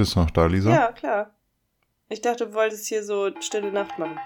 [0.00, 0.70] Bist du noch da, Lisa?
[0.70, 1.34] Ja, klar.
[2.08, 4.18] Ich dachte, du wolltest hier so stille Nacht machen.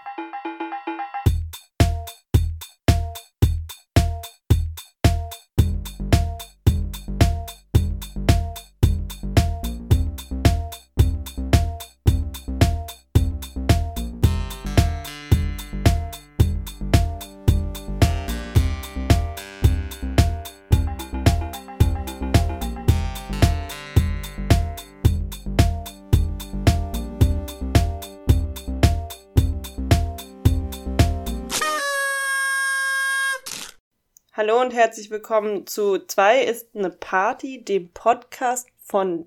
[34.65, 39.27] Und herzlich willkommen zu zwei ist eine Party, dem Podcast von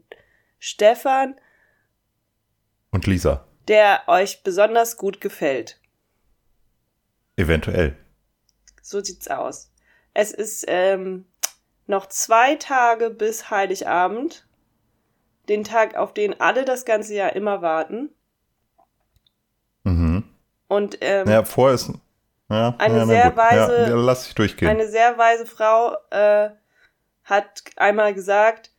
[0.58, 1.36] Stefan,
[2.90, 3.46] Und Lisa?
[3.68, 5.80] der euch besonders gut gefällt.
[7.36, 7.96] Eventuell.
[8.82, 9.72] So sieht's aus.
[10.16, 11.26] Es ist ähm,
[11.86, 14.48] noch zwei Tage bis Heiligabend,
[15.50, 18.10] den Tag, auf den alle das ganze Jahr immer warten.
[19.84, 20.24] Mhm.
[20.68, 21.92] Und ähm, Ja, vorher ist.
[22.50, 23.40] Ja, Eine ja, sehr gut.
[23.40, 24.68] weise- Ja, lass ich durchgehen.
[24.70, 26.50] Eine sehr weise Frau äh,
[27.26, 28.72] hat einmal gesagt,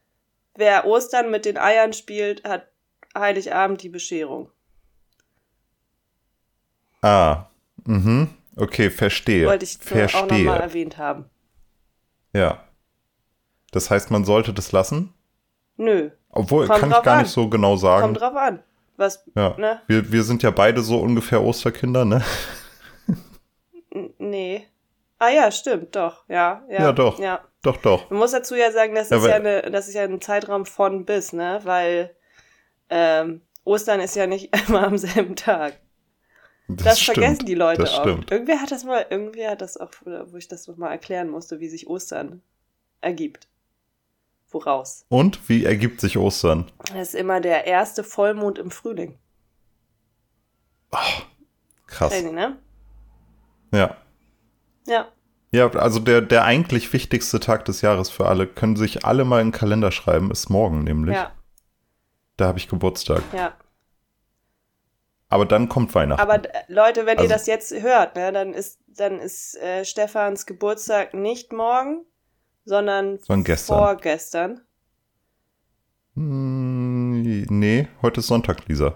[0.57, 2.69] wer Ostern mit den Eiern spielt, hat
[3.17, 4.51] Heiligabend die Bescherung.
[7.03, 7.45] ah.
[7.85, 8.29] Mhm.
[8.57, 9.47] Okay, verstehe.
[9.47, 10.45] Wollte ich nur auch verstehe.
[10.45, 11.27] nochmal erwähnt haben.
[12.33, 12.65] Ja.
[13.71, 15.15] Das heißt, man sollte das lassen?
[15.77, 17.23] Nö, Obwohl, Kommt kann ich gar an.
[17.23, 18.03] nicht so genau sagen.
[18.03, 18.63] kommt drauf an.
[18.97, 19.55] Was, ja.
[19.59, 19.81] ne?
[19.87, 22.23] Wir, wir sind ja beide so ungefähr Osterkinder, ne?
[24.19, 24.67] Nee.
[25.19, 26.25] Ah ja, stimmt, doch.
[26.29, 26.81] Ja, ja.
[26.81, 27.19] Ja, doch.
[27.19, 27.45] Ja.
[27.63, 28.09] Doch, doch.
[28.11, 30.65] Man muss dazu ja sagen, das Ja, ist ja, eine, das ist ja ein Zeitraum
[30.65, 31.61] von bis, ne?
[31.65, 32.15] Weil
[32.89, 35.81] ähm, Ostern ist ja nicht immer am selben Tag.
[36.69, 37.19] Das, stimmt.
[37.19, 38.03] vergessen die Leute das auch.
[38.03, 38.31] stimmt.
[38.31, 41.61] Irgendwer hat das mal, irgendwer hat das auch, wo ich das noch mal erklären musste,
[41.61, 42.43] wie sich Ostern
[43.01, 43.49] ergibt.
[44.51, 45.05] Woraus?
[45.09, 46.71] Und wie ergibt sich Ostern?
[46.93, 49.19] Das ist immer der erste Vollmond im Frühling.
[51.87, 52.13] Krass.
[52.13, 52.59] Crazy, ne?
[53.73, 53.97] Ja.
[54.87, 55.09] Ja.
[55.51, 59.41] Ja, also der, der eigentlich wichtigste Tag des Jahres für alle, können sich alle mal
[59.41, 61.15] in den Kalender schreiben, ist morgen nämlich.
[61.17, 61.33] Ja,
[62.37, 63.23] Da habe ich Geburtstag.
[63.35, 63.55] ja.
[65.31, 66.23] Aber dann kommt Weihnachten.
[66.23, 69.85] Aber äh, Leute, wenn ihr Also- das jetzt hört, ne, dann ist, dann ist äh,
[69.85, 72.05] Stefans Geburtstag nicht morgen,
[72.65, 73.77] sondern Sondern gestern.
[73.79, 74.61] vorgestern.
[76.15, 78.95] Hm, nee, heute ist Sonntag, Lisa.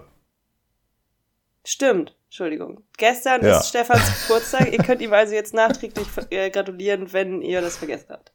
[1.65, 2.81] Stimmt, Entschuldigung.
[2.97, 3.59] Gestern Ja.
[3.59, 4.73] ist Stefans Geburtstag.
[4.73, 8.31] ihr könnt ihm also jetzt nachträglich äh, gratulieren, wenn ihr das vergessen habt.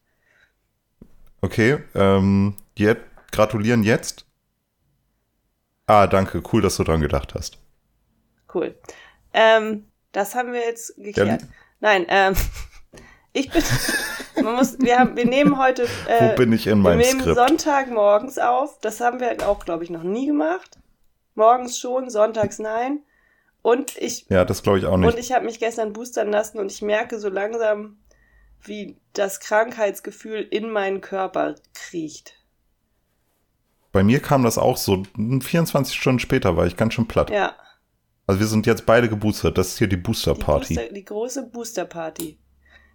[1.40, 4.24] Okay, ähm, jetzt, gratulieren jetzt.
[5.88, 7.58] Ah, danke, cool, dass du dran gedacht hast.
[8.54, 8.78] Cool.
[9.32, 11.42] Ähm, das haben wir jetzt geklärt.
[11.42, 11.48] Ja,
[11.80, 12.34] Nein, ähm,
[13.32, 13.64] ich bin,
[14.44, 17.20] man muss, wir haben, wir nehmen heute, äh, Wo bin ich in wir meinem nehmen
[17.20, 17.36] Skript?
[17.36, 18.78] Sonntag morgens auf.
[18.78, 20.78] Das haben wir auch, glaube ich, noch nie gemacht.
[21.34, 23.00] Morgens schon, sonntags nein.
[23.68, 25.12] Und ich, Ja, das glaube ich auch nicht.
[25.12, 27.98] und ich habe mich gestern boostern lassen und ich merke so langsam,
[28.62, 32.34] wie das Krankheitsgefühl in meinen Körper kriecht.
[33.92, 37.30] Bei mir kam das auch so, 24 Stunden später war ich ganz schön platt.
[37.30, 37.56] Ja.
[38.26, 39.58] Also wir sind jetzt beide geboostert.
[39.58, 40.74] Das ist hier die Die, Booster-Party.
[40.74, 42.38] Booster, die große Booster-Party.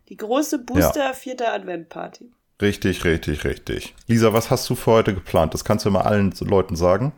[0.09, 2.31] Die große Booster vierte Advent-Party.
[2.61, 3.95] Richtig, richtig, richtig.
[4.07, 5.53] Lisa, was hast du für heute geplant?
[5.53, 7.13] Das kannst du immer allen Leuten sagen.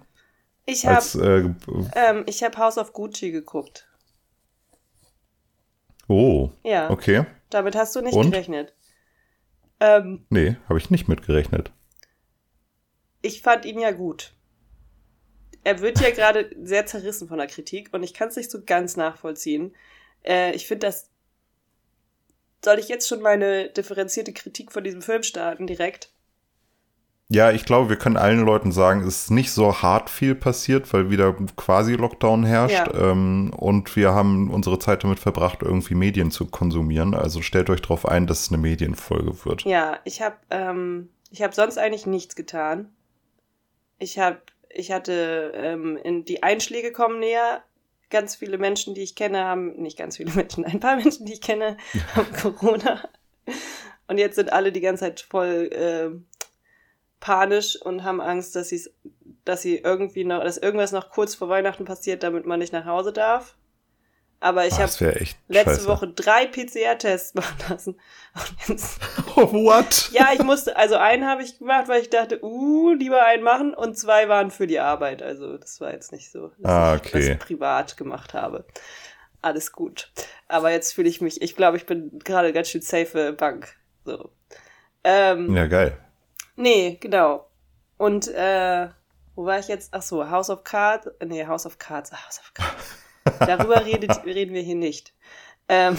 [0.65, 3.87] Ich habe äh, ähm, ich hab House of Gucci geguckt.
[6.07, 7.25] oh, Ja, okay.
[7.49, 8.31] damit hast du nicht Und?
[8.31, 8.73] gerechnet.
[9.79, 11.71] Ähm, Nee, habe ich nicht mitgerechnet.
[13.21, 14.33] ich fand ihn ja gut.
[15.63, 18.63] Er wird ja gerade sehr zerrissen von der Kritik und ich kann es nicht so
[18.63, 19.75] ganz nachvollziehen.
[20.23, 21.09] Äh, ich finde das.
[22.63, 26.11] Soll ich jetzt schon meine differenzierte Kritik von diesem Film starten direkt?
[27.29, 30.91] Ja, ich glaube, wir können allen Leuten sagen, es ist nicht so hart viel passiert,
[30.93, 32.87] weil wieder quasi Lockdown herrscht.
[32.93, 33.11] Ja.
[33.11, 37.15] Ähm, und wir haben unsere Zeit damit verbracht, irgendwie Medien zu konsumieren.
[37.15, 39.63] Also stellt euch darauf ein, dass es eine Medienfolge wird.
[39.63, 42.93] Ja, ich habe ähm, ich habe sonst eigentlich nichts getan.
[43.97, 44.37] Ich habe
[44.69, 47.63] ich hatte ähm, in die Einschläge kommen näher.
[48.11, 51.33] Ganz viele Menschen, die ich kenne, haben nicht ganz viele Menschen, ein paar Menschen, die
[51.33, 51.77] ich kenne,
[52.15, 53.09] haben Corona.
[54.07, 56.34] Und jetzt sind alle die ganze Zeit voll äh,
[57.19, 58.81] panisch und haben Angst, dass sie
[59.45, 62.85] dass sie irgendwie noch, dass irgendwas noch kurz vor Weihnachten passiert, damit man nicht nach
[62.85, 63.55] Hause darf.
[64.39, 64.91] Aber ich Ah, habe
[65.47, 65.87] letzte scheiße.
[65.87, 67.99] Woche drei PCR-Tests machen lassen.
[69.35, 70.09] Oh, what?
[70.11, 73.73] ja, ich musste, also einen habe ich gemacht, weil ich dachte, uh, lieber einen machen
[73.73, 75.21] und zwei waren für die Arbeit.
[75.23, 77.29] Also das war jetzt nicht so, dass Ah, ich okay.
[77.37, 78.65] das privat gemacht habe.
[79.41, 80.11] Alles gut.
[80.47, 83.75] Aber jetzt fühle ich mich, ich glaube, ich bin gerade ganz schön safe Bank.
[84.05, 84.31] So.
[85.03, 85.97] Ähm, Ja, geil.
[86.55, 87.49] Nee, genau.
[87.97, 88.89] Und äh,
[89.35, 89.89] Wo war ich jetzt?
[89.93, 91.07] Ach so, House of Cards.
[91.25, 92.11] Nee, House of Cards.
[92.11, 93.39] House of Cards.
[93.39, 95.13] Darüber redet, reden wir hier nicht.
[95.67, 95.97] Ähm,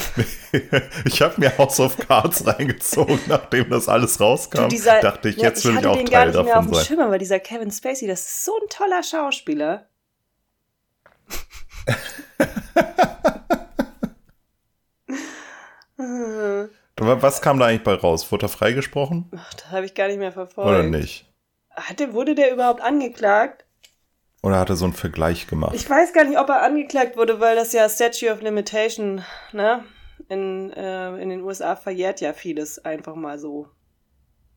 [1.04, 4.62] ich habe mir House of Cards reingezogen, nachdem das alles rauskam.
[4.62, 6.84] Du, dieser, dachte ich, jetzt ja, will ich auch Teil davon mehr auf sein.
[6.84, 9.88] Schimmer, weil dieser Kevin Spacey, das ist so ein toller Schauspieler.
[16.98, 18.30] Was kam da eigentlich bei raus?
[18.32, 19.30] Wurde er freigesprochen?
[19.36, 20.70] Ach, das habe ich gar nicht mehr verfolgt.
[20.70, 21.30] Oder nicht?
[21.70, 23.66] Hatte, wurde der überhaupt angeklagt?
[24.42, 25.74] Oder hat er so einen Vergleich gemacht?
[25.74, 29.22] Ich weiß gar nicht, ob er angeklagt wurde, weil das ja Statue of Limitation,
[29.52, 29.84] ne?
[30.28, 33.68] In, äh, in den USA verjährt ja vieles einfach mal so.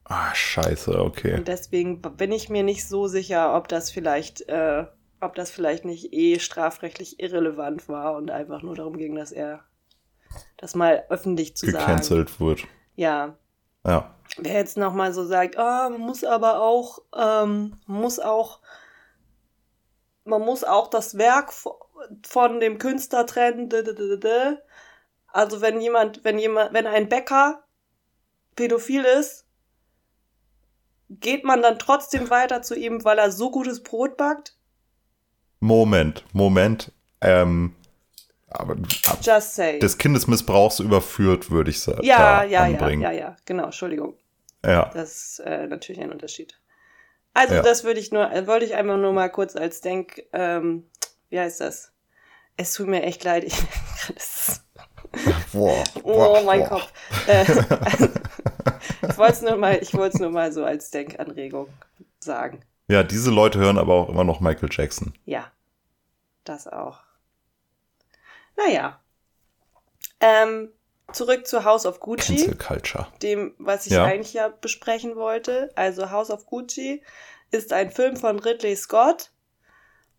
[0.06, 1.36] Ah, scheiße, okay.
[1.36, 4.86] Und deswegen bin ich mir nicht so sicher, ob das vielleicht, äh,
[5.20, 9.64] ob das vielleicht nicht eh strafrechtlich irrelevant war und einfach nur darum ging, dass er
[10.58, 12.46] das mal öffentlich zu Gecancelt sagen.
[12.46, 12.68] wird.
[12.96, 13.36] Ja.
[13.86, 14.14] Ja.
[14.38, 18.60] Wer jetzt nochmal so sagt, oh, man muss aber auch, ähm, muss auch,
[20.26, 21.52] man muss auch das Werk
[22.28, 23.70] von dem Künstler trennen.
[25.28, 27.64] Also wenn jemand, wenn jemand, wenn ein Bäcker
[28.56, 29.46] pädophil ist,
[31.10, 34.56] geht man dann trotzdem weiter zu ihm, weil er so gutes Brot backt?
[35.60, 36.92] Moment, Moment.
[37.22, 37.76] Ähm,
[38.50, 42.04] aber des Kindesmissbrauchs überführt, würde ich sagen.
[42.04, 43.02] Ja, ja, anbringen.
[43.02, 44.16] ja, ja, ja, genau, Entschuldigung.
[44.66, 44.90] Ja.
[44.94, 46.60] Das ist äh, natürlich ein Unterschied.
[47.34, 47.62] Also ja.
[47.62, 50.90] das würde ich nur, äh, wollte ich einfach nur mal kurz als Denk, ähm,
[51.30, 51.94] wie heißt das?
[52.58, 53.46] Es tut mir echt leid.
[53.46, 53.56] Ich,
[55.54, 56.70] boah, boah, oh mein boah.
[56.70, 56.92] Kopf.
[57.28, 57.44] Äh,
[59.10, 61.68] ich wollte es nur mal, ich wollte es nur mal so als Denkanregung
[62.20, 62.62] sagen.
[62.90, 65.14] Ja, diese Leute hören aber auch immer noch Michael Jackson.
[65.26, 65.52] Ja,
[66.44, 67.00] das auch.
[68.66, 69.00] Naja.
[70.20, 70.70] Ähm,
[71.14, 72.36] zurück zu House of Gucci.
[72.36, 73.08] Cancel Culture.
[73.22, 74.04] Dem, was ich ja.
[74.04, 75.72] eigentlich ja besprechen wollte.
[75.76, 77.02] Also House of Gucci
[77.52, 79.32] ist ein Film von Ridley Scott.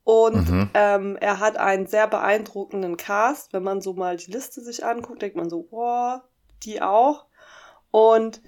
[0.04, 0.70] Und mhm.
[0.74, 3.52] ähm, er hat einen sehr beeindruckenden Cast.
[3.52, 6.24] Wenn man so mal die Liste sich anguckt, denkt man so, boah,
[6.62, 7.26] die auch.
[7.90, 8.40] Und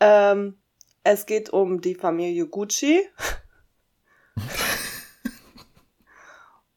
[0.00, 0.58] ähm,
[1.04, 3.08] es geht um die Familie Gucci.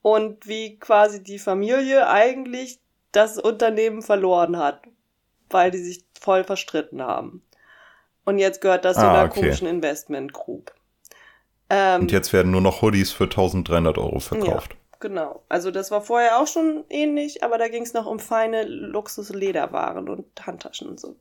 [0.01, 2.79] und wie quasi die Familie eigentlich
[3.11, 4.81] das Unternehmen verloren hat,
[5.49, 7.43] weil die sich voll verstritten haben.
[8.25, 9.41] Und jetzt gehört das ah, zu einer okay.
[9.41, 10.73] komischen Investment Group.
[11.69, 14.73] Ähm, und jetzt werden nur noch Hoodies für 1300 Euro verkauft.
[14.73, 15.43] Ja, genau.
[15.49, 20.09] Also das war vorher auch schon ähnlich, aber da ging es noch um feine Luxus-Lederwaren
[20.09, 21.15] und Handtaschen und so.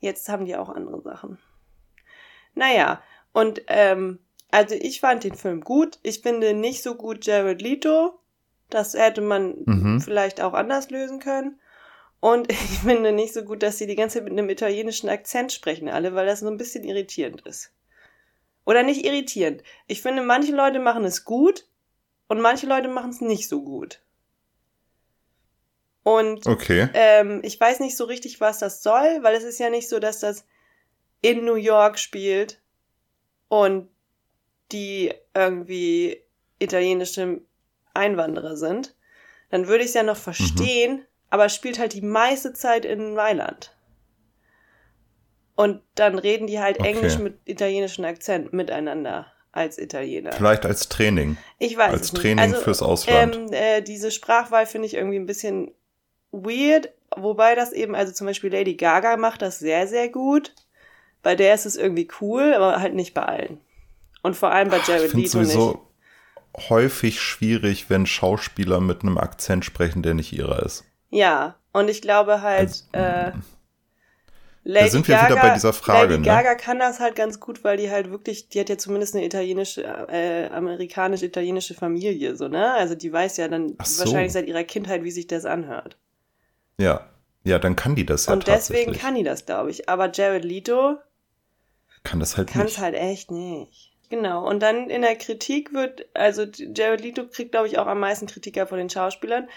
[0.00, 1.38] Jetzt haben die auch andere Sachen.
[2.54, 3.02] Naja,
[3.32, 4.18] und ähm,
[4.50, 5.98] also ich fand den Film gut.
[6.02, 8.18] Ich finde nicht so gut Jared Leto.
[8.70, 10.00] Das hätte man mhm.
[10.00, 11.58] vielleicht auch anders lösen können.
[12.20, 15.52] Und ich finde nicht so gut, dass sie die ganze Zeit mit einem italienischen Akzent
[15.52, 17.72] sprechen, alle, weil das so ein bisschen irritierend ist.
[18.64, 19.62] Oder nicht irritierend.
[19.86, 21.66] Ich finde, manche Leute machen es gut
[22.26, 24.02] und manche Leute machen es nicht so gut.
[26.02, 26.88] Und okay.
[26.94, 29.98] ähm, ich weiß nicht so richtig, was das soll, weil es ist ja nicht so,
[29.98, 30.46] dass das
[31.20, 32.62] in New York spielt
[33.48, 33.88] und
[34.72, 36.22] die irgendwie
[36.58, 37.40] italienische
[37.94, 38.94] Einwanderer sind,
[39.50, 41.06] dann würde ich es ja noch verstehen, mhm.
[41.30, 43.74] aber spielt halt die meiste Zeit in Mailand.
[45.54, 46.90] Und dann reden die halt okay.
[46.90, 50.32] Englisch mit italienischem Akzent miteinander als Italiener.
[50.32, 51.36] Vielleicht als Training.
[51.58, 53.34] Ich weiß Als Training also, fürs Ausland.
[53.34, 55.72] Ähm, äh, diese Sprachwahl finde ich irgendwie ein bisschen
[56.30, 60.54] weird, wobei das eben, also zum Beispiel Lady Gaga macht das sehr, sehr gut.
[61.22, 63.60] Bei der ist es irgendwie cool, aber halt nicht bei allen.
[64.22, 65.88] Und vor allem bei Jared Leto sowieso
[66.54, 66.70] nicht.
[66.70, 70.84] häufig schwierig, wenn Schauspieler mit einem Akzent sprechen, der nicht ihrer ist.
[71.10, 73.32] Ja, und ich glaube halt, also, äh,
[74.64, 76.14] Lady da sind wir Gaga, wieder bei dieser Frage.
[76.14, 76.26] Lady ne?
[76.26, 79.24] Gaga kann das halt ganz gut, weil die halt wirklich, die hat ja zumindest eine
[79.24, 82.74] italienische, äh, amerikanisch-italienische Familie, so, ne?
[82.74, 84.04] Also die weiß ja dann so.
[84.04, 85.96] wahrscheinlich seit ihrer Kindheit, wie sich das anhört.
[86.76, 87.08] Ja,
[87.44, 89.88] ja, dann kann die das ja Und deswegen kann die das, glaube ich.
[89.88, 90.98] Aber Jared Leto
[92.02, 92.56] kann das halt nicht.
[92.56, 93.87] Kann es halt echt nicht.
[94.10, 98.00] Genau, und dann in der Kritik wird, also Jared Leto kriegt, glaube ich, auch am
[98.00, 99.48] meisten Kritiker von den Schauspielern.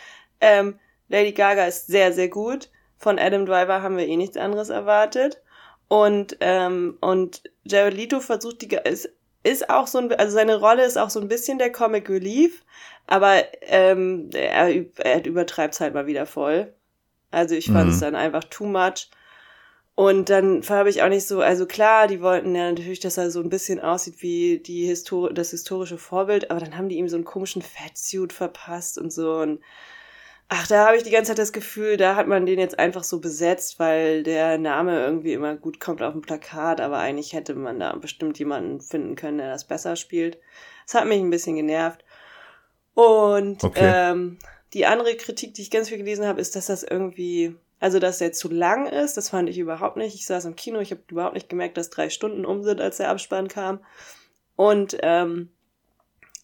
[0.41, 0.77] Ähm,
[1.07, 2.69] Lady Gaga ist sehr, sehr gut.
[2.97, 5.41] Von Adam Driver haben wir eh nichts anderes erwartet.
[5.87, 9.09] Und, ähm, und Jared Leto versucht die, ist,
[9.43, 12.63] ist auch so ein, also seine Rolle ist auch so ein bisschen der Comic Relief,
[13.07, 16.73] aber ähm, er, er übertreibt es halt mal wieder voll.
[17.31, 18.01] Also ich fand es mhm.
[18.01, 19.09] dann einfach too much.
[19.95, 23.29] Und dann habe ich auch nicht so, also klar, die wollten ja natürlich, dass er
[23.29, 27.09] so ein bisschen aussieht wie die Histori das historische Vorbild, aber dann haben die ihm
[27.09, 29.35] so einen komischen Fatsuit verpasst und so.
[29.35, 29.59] Und
[30.53, 33.05] Ach, da habe ich die ganze Zeit das Gefühl, da hat man den jetzt einfach
[33.05, 37.55] so besetzt, weil der Name irgendwie immer gut kommt auf dem Plakat, aber eigentlich hätte
[37.55, 40.39] man da bestimmt jemanden finden können, der das besser spielt.
[40.85, 42.03] Das hat mich ein bisschen genervt.
[42.95, 43.93] Und Okay.
[43.95, 44.39] ähm,
[44.73, 48.19] die andere Kritik, die ich ganz viel gelesen habe, ist, dass das irgendwie, also dass
[48.19, 49.17] der zu lang ist.
[49.17, 50.15] Das fand ich überhaupt nicht.
[50.15, 52.97] Ich saß im Kino, ich habe überhaupt nicht gemerkt, dass drei Stunden um sind, als
[52.97, 53.83] der Abspann kam.
[54.55, 55.49] Und ähm,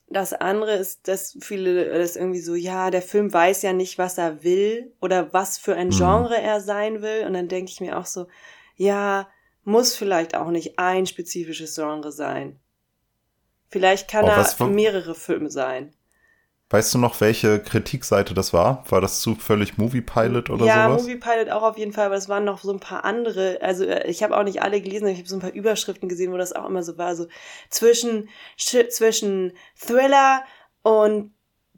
[0.10, 4.18] das andere ist, dass viele das irgendwie so, ja, der Film weiß ja nicht, was
[4.18, 5.92] er will oder was für ein Mhm.
[5.92, 7.26] Genre er sein will.
[7.26, 8.28] Und dann denke ich mir auch so,
[8.76, 9.30] ja,
[9.64, 12.60] muss vielleicht auch nicht ein spezifisches Genre sein.
[13.70, 15.94] Vielleicht kann Oh, er mehrere Filme sein.
[16.70, 18.84] Weißt du noch, welche Kritikseite das war?
[18.90, 21.04] War das zufällig Movie Pilot oder ja, sowas?
[21.04, 23.60] Movie Pilot auch auf jeden Fall, aber es waren noch so ein paar andere.
[23.62, 26.10] Also äh, ich habe auch nicht alle gelesen, aber ich habe so ein paar Überschriften
[26.10, 27.28] gesehen, wo das auch immer so war, so
[27.70, 28.28] zwischen
[28.60, 30.44] sch- zwischen Thriller
[30.82, 31.34] und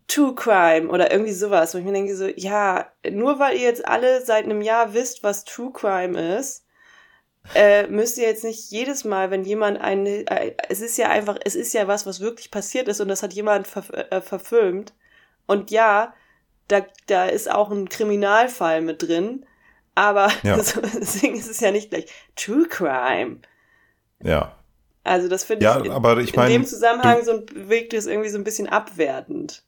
[0.08, 3.88] True Crime oder irgendwie sowas, wo ich mir denke so, ja, nur weil ihr jetzt
[3.88, 6.66] alle seit einem Jahr wisst, was True Crime ist,
[7.56, 11.38] äh, müsst ihr jetzt nicht jedes Mal, wenn jemand eine, äh, es ist ja einfach,
[11.44, 14.94] es ist ja was, was wirklich passiert ist und das hat jemand ver äh, verfilmt.
[15.48, 16.14] Und ja,
[16.68, 19.46] da, da ist auch ein Kriminalfall mit drin,
[19.96, 20.58] aber Ja.
[21.00, 22.06] deswegen ist es ja nicht gleich
[22.36, 23.40] True Crime.
[24.24, 24.56] Ja.
[25.04, 28.30] Also das finde Ja, ich aber ich in meine, dem Zusammenhang so wirkt es irgendwie
[28.30, 29.64] so ein bisschen abwertend.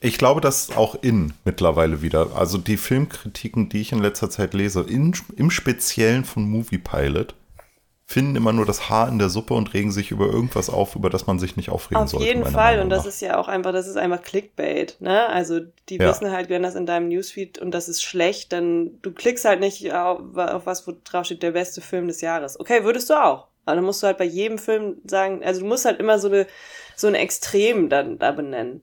[0.00, 2.36] Ich glaube, das ist auch in mittlerweile wieder.
[2.36, 7.34] Also die Filmkritiken, die ich in letzter Zeit lese, in, im Speziellen von Movie Pilot,
[8.08, 11.10] finden immer nur das Haar in der Suppe und regen sich über irgendwas auf, über
[11.10, 12.26] das man sich nicht aufregen Auf sollte.
[12.26, 12.72] jeden meiner Fall.
[12.72, 13.08] Meinung Und das nach.
[13.08, 15.26] ist ja auch einfach, das ist einfach Clickbait, ne?
[15.28, 16.10] Also die Ja.
[16.10, 19.58] wissen halt, wenn das in deinem Newsfeed und das ist schlecht, dann du klickst halt
[19.60, 22.60] nicht auf, auf was, wo drauf steht, der beste Film des Jahres.
[22.60, 23.48] Okay, würdest du auch.
[23.64, 26.28] Aber dann musst du halt bei jedem Film sagen, also du musst halt immer so
[26.28, 26.46] eine,
[26.94, 28.82] so ein Extrem dann da benennen.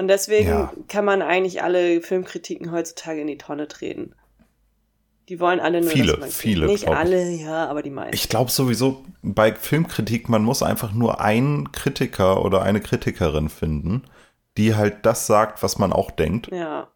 [0.00, 0.72] Und deswegen Ja.
[0.88, 4.14] kann man eigentlich alle Filmkritiken heutzutage in die Tonne treten.
[5.28, 8.14] Die wollen alle nur, Viele, dass man viele, Nicht alle, ja, aber die meisten.
[8.14, 14.04] Ich glaube sowieso, bei Filmkritik, man muss einfach nur einen Kritiker oder eine Kritikerin finden,
[14.56, 16.48] die halt das sagt, was man auch denkt.
[16.50, 16.88] ja.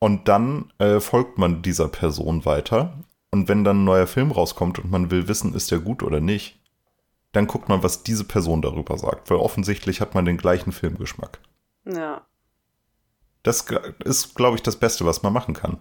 [0.00, 2.94] Und dann äh, folgt man dieser Person weiter.
[3.30, 6.18] Und wenn dann ein neuer Film rauskommt und man will wissen, ist der gut oder
[6.18, 6.58] nicht,
[7.30, 9.30] dann guckt man, was diese Person darüber sagt.
[9.30, 11.38] Weil offensichtlich hat man den gleichen Filmgeschmack.
[11.88, 12.26] Ja.
[13.42, 13.64] Das
[14.04, 15.78] ist, glaube ich, das Beste, was man machen kann.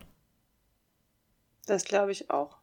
[1.66, 2.58] Das glaube ich auch.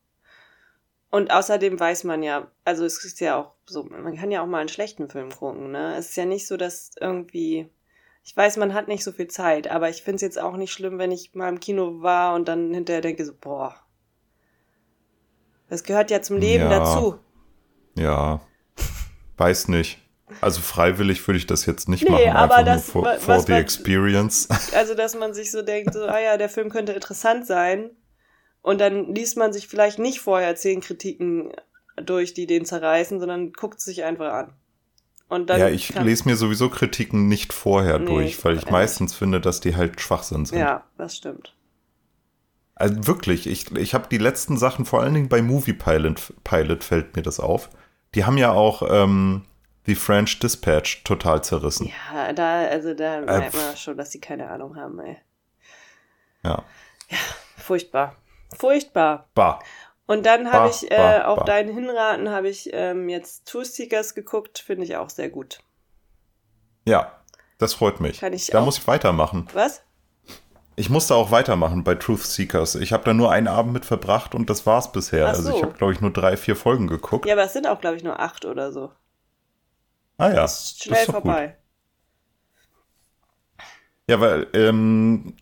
[1.11, 4.47] Und außerdem weiß man ja, also es ist ja auch so, man kann ja auch
[4.47, 5.95] mal einen schlechten Film gucken, ne?
[5.97, 7.71] Es ist ja nicht so, dass irgendwie,
[8.25, 10.73] ich weiß, man hat nicht so viel Zeit, aber ich finde es jetzt auch nicht
[10.73, 13.77] schlimm, wenn ich mal im Kino war und dann hinterher denke so, boah,
[15.69, 16.81] das gehört ja zum Leben Ja.
[16.81, 17.19] dazu.
[17.97, 18.41] Ja,
[19.37, 20.01] weiß nicht.
[20.41, 23.41] Also freiwillig würde ich das jetzt nicht Nee, machen, aber einfach das, nur for, for
[23.41, 24.49] the man- experience.
[24.75, 27.91] Also, dass man sich so denkt, so, ah ja, der Film könnte interessant sein.
[28.63, 31.53] Und dann liest man sich vielleicht nicht vorher zehn Kritiken
[32.03, 34.55] durch, die den zerreißen, sondern guckt es sich einfach an.
[35.29, 38.71] Und dann ja, ich lese mir sowieso Kritiken nicht vorher Nee, durch, weil ich ehrlich.
[38.73, 40.59] meistens finde, dass die halt Schwachsinn sind.
[40.59, 41.55] Ja, das stimmt.
[42.75, 46.83] Also wirklich, ich, ich habe die letzten Sachen, vor allen Dingen bei Movie Pilot, Pilot
[46.85, 47.69] fällt mir das auf.
[48.15, 49.45] Die haben ja auch ähm,
[49.87, 51.91] die French Dispatch total zerrissen.
[52.13, 53.67] Ja, da, also da merkt pff.
[53.67, 55.17] man schon, dass sie keine Ahnung haben, ey.
[56.43, 56.63] Ja.
[57.57, 58.17] Furchtbar.
[58.57, 59.29] Furchtbar.
[59.35, 59.61] Bah.
[60.07, 61.45] Und dann habe ich, äh, bah, auf bah.
[61.45, 65.61] deinen Hinraten habe ich ähm, jetzt Two Seekers geguckt, finde ich auch sehr gut.
[66.87, 67.13] Ja,
[67.59, 68.21] das freut mich.
[68.21, 69.49] Kann ich da auch- muss ich weitermachen.
[69.55, 69.83] Was?
[70.77, 72.75] Ich musste auch weitermachen bei Truth Seekers.
[72.75, 75.27] Ich habe da nur einen Abend mit verbracht und das war's bisher.
[75.27, 75.57] Ach Also so.
[75.57, 77.27] ich habe, glaube ich, nur drei, vier Folgen geguckt.
[77.27, 78.91] Ja, aber es sind auch, glaube ich, nur acht oder so.
[80.19, 81.23] Ah ja, Ist schnell ist doch gut.
[81.23, 81.57] vorbei.
[84.09, 85.37] Ja, weil, ähm,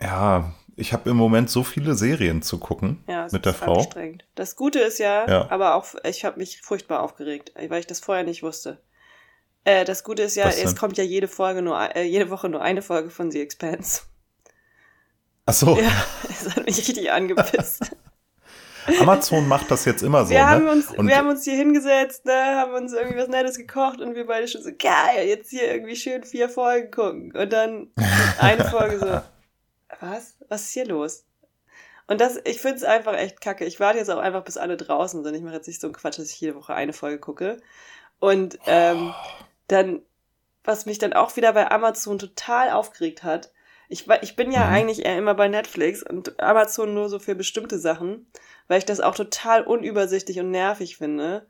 [0.00, 3.78] ja, ich habe im Moment so viele Serien zu gucken Ja, es mit der Frau.
[3.78, 4.24] anstrengend.
[4.34, 5.50] Das Gute ist ja, Ja.
[5.50, 8.80] aber auch, ich habe mich furchtbar aufgeregt, weil ich das vorher nicht wusste.
[9.64, 12.62] Äh, das Gute ist ja, es kommt ja jede Folge nur, äh, jede Woche nur
[12.62, 14.02] eine Folge von The Expanse.
[15.46, 15.90] Ach so, Ja,
[16.28, 17.90] es hat mich richtig angepisst.
[19.00, 20.46] Amazon macht das jetzt immer so, wir, ne?
[20.46, 24.00] haben uns, und wir haben uns hier hingesetzt, ne, haben uns irgendwie was Nettes gekocht
[24.00, 27.32] und wir beide schon so, geil, jetzt hier irgendwie schön vier Folgen gucken.
[27.36, 27.90] Und dann
[28.38, 29.20] eine Folge so,
[30.00, 30.36] was?
[30.48, 31.24] Was ist hier los?
[32.06, 33.64] Und das, ich find's einfach echt kacke.
[33.64, 35.34] Ich warte jetzt auch einfach, bis alle draußen sind.
[35.34, 37.60] Ich mache jetzt nicht so einen Quatsch, dass ich jede Woche eine Folge gucke.
[38.20, 39.12] Und ähm,
[39.66, 40.02] dann,
[40.62, 43.50] was mich dann auch wieder bei Amazon total aufgeregt hat,
[43.88, 44.72] ich, ich bin ja Mhm.
[44.72, 48.26] eigentlich eher immer bei Netflix und Amazon nur so für bestimmte Sachen,
[48.68, 51.46] weil ich das auch total unübersichtlich und nervig finde,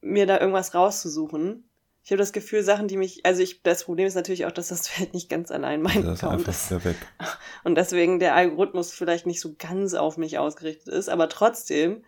[0.00, 1.68] mir da irgendwas rauszusuchen.
[2.04, 4.68] Ich habe das Gefühl, Sachen, die mich, also ich, das Problem ist natürlich auch, dass
[4.68, 6.84] das halt nicht ganz allein mein Das ist einfach ist.
[6.84, 6.96] weg.
[7.64, 12.04] Und deswegen der Algorithmus vielleicht nicht so ganz auf mich ausgerichtet ist, aber trotzdem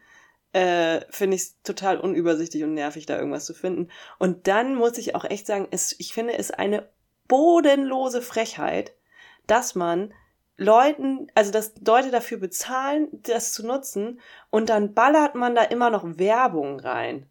[0.53, 3.89] äh, finde ich es total unübersichtlich und nervig, da irgendwas zu finden.
[4.19, 6.89] Und dann muss ich auch echt sagen, es, ich finde es eine
[7.29, 8.93] bodenlose Frechheit,
[9.51, 10.13] dass man
[10.57, 15.91] Leuten, also dass Leute dafür bezahlen, das zu nutzen, und dann ballert man da immer
[15.91, 17.27] noch Werbung rein.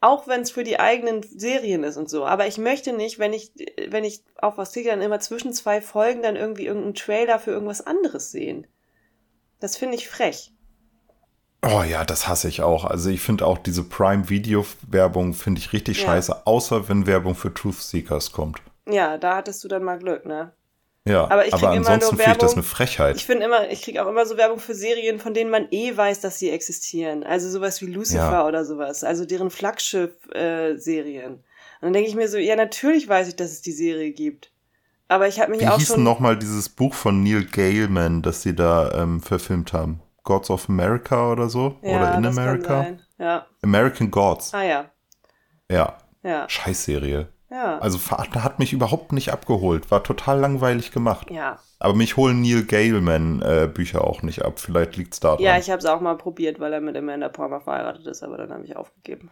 [0.00, 2.24] Auch wenn es für die eigenen Serien ist und so.
[2.24, 3.50] Aber ich möchte nicht, wenn ich,
[3.88, 7.50] wenn ich auf was klicke, dann immer zwischen zwei Folgen dann irgendwie irgendeinen Trailer für
[7.50, 8.66] irgendwas anderes sehen.
[9.58, 10.52] Das finde ich frech.
[11.66, 12.84] Oh ja, das hasse ich auch.
[12.84, 16.06] Also ich finde auch diese Prime-Video-Werbung finde ich richtig Ja.
[16.06, 18.62] scheiße, außer wenn Werbung für Truth Seekers kommt.
[18.88, 20.52] Ja, da hattest du dann mal Glück, ne?
[21.04, 23.16] Ja, Aber ich krieg immer ansonsten nur finde ich das eine Frechheit.
[23.16, 25.96] Ich finde immer, ich kriege auch immer so Werbung für Serien, von denen man eh
[25.96, 27.22] weiß, dass sie existieren.
[27.24, 28.46] Also sowas wie Lucifer Ja.
[28.46, 29.04] oder sowas.
[29.04, 31.32] Also deren Flaggschiff-Serien.
[31.34, 31.42] Und
[31.80, 34.52] dann denke ich mir so, ja, natürlich weiß ich, dass es die Serie gibt.
[35.08, 35.96] Aber ich habe mich Wie auch hieß schon.
[35.96, 40.02] denn nochmal dieses Buch von Neil Gaiman, das sie da ähm, verfilmt haben?
[40.24, 41.78] Gods of America oder so?
[41.82, 42.86] ja, oder In America?
[43.18, 43.46] Ja.
[43.62, 44.52] American Gods.
[44.52, 44.90] Ah ja.
[45.70, 46.46] Ja, Ja.
[46.48, 47.28] Scheißserie.
[47.50, 47.78] Ja.
[47.78, 49.90] Also hat mich überhaupt nicht abgeholt.
[49.90, 51.30] War total langweilig gemacht.
[51.30, 51.58] ja.
[51.80, 54.58] Aber mich holen Neil Gaiman äh, Bücher auch nicht ab.
[54.58, 55.44] Vielleicht liegt's da dran.
[55.44, 58.36] Ja, ich habe es auch mal probiert, weil er mit Amanda Palmer verheiratet ist, aber
[58.36, 59.30] dann habe ich aufgegeben.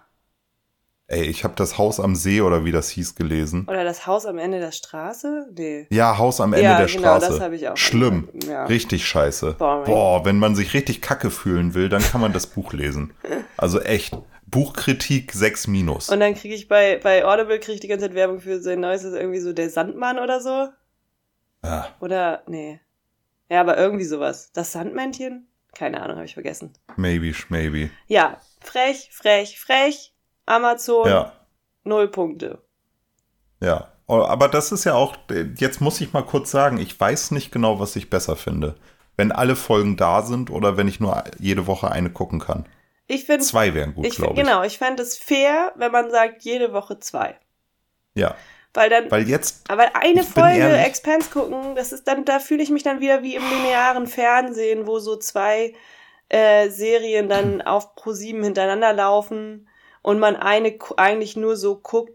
[1.08, 3.66] Ey, ich habe das Haus am See oder wie das hieß gelesen.
[3.68, 5.48] Oder das Haus am Ende der Straße?
[5.56, 5.86] Nee.
[5.90, 7.28] Ja, Haus am Ende Ja, der genau, Straße.
[7.28, 7.76] das habe ich auch.
[7.76, 8.28] Schlimm.
[8.48, 8.64] Ja.
[8.66, 9.54] Richtig scheiße.
[9.54, 9.84] Boring.
[9.84, 13.12] Boah, wenn man sich richtig kacke fühlen will, dann kann man das Buch lesen.
[13.56, 14.16] Also echt.
[14.46, 16.08] Buchkritik 6 minus.
[16.08, 18.80] Und dann kriege ich bei, bei Audible kriege ich die ganze Zeit Werbung für sein
[18.80, 20.68] neues, ist irgendwie so der Sandmann oder so.
[21.62, 22.80] Ah, Oder, nee.
[23.48, 24.52] Ja, aber irgendwie sowas.
[24.52, 25.48] Das Sandmännchen?
[25.74, 26.72] Keine Ahnung, habe ich vergessen.
[26.96, 27.90] maybe, maybe.
[28.06, 30.14] Ja, frech, frech, frech.
[30.46, 31.32] Amazon, Ja,
[31.84, 32.62] null Punkte.
[33.60, 33.92] ja.
[34.08, 35.16] Oh, Aber das ist ja auch,
[35.56, 38.76] jetzt muss ich mal kurz sagen, ich weiß nicht genau, was ich besser finde.
[39.16, 42.66] Wenn alle Folgen da sind oder wenn ich nur jede Woche eine gucken kann.
[43.08, 44.38] Ich finde, Zwei wären gut, glaube ich.
[44.44, 47.38] genau, ich fände es fair, wenn man sagt, jede Woche zwei.
[48.14, 48.34] Ja,
[48.74, 52.62] Weil dann, weil jetzt, aber eine Folge ehrlich- Expanse gucken, das ist dann, da fühle
[52.62, 55.74] ich mich dann wieder wie im linearen Fernsehen, wo so zwei
[56.28, 59.68] äh, Serien dann auf Pro 7 hintereinander laufen
[60.02, 62.12] und man eine eigentlich nur so guckt,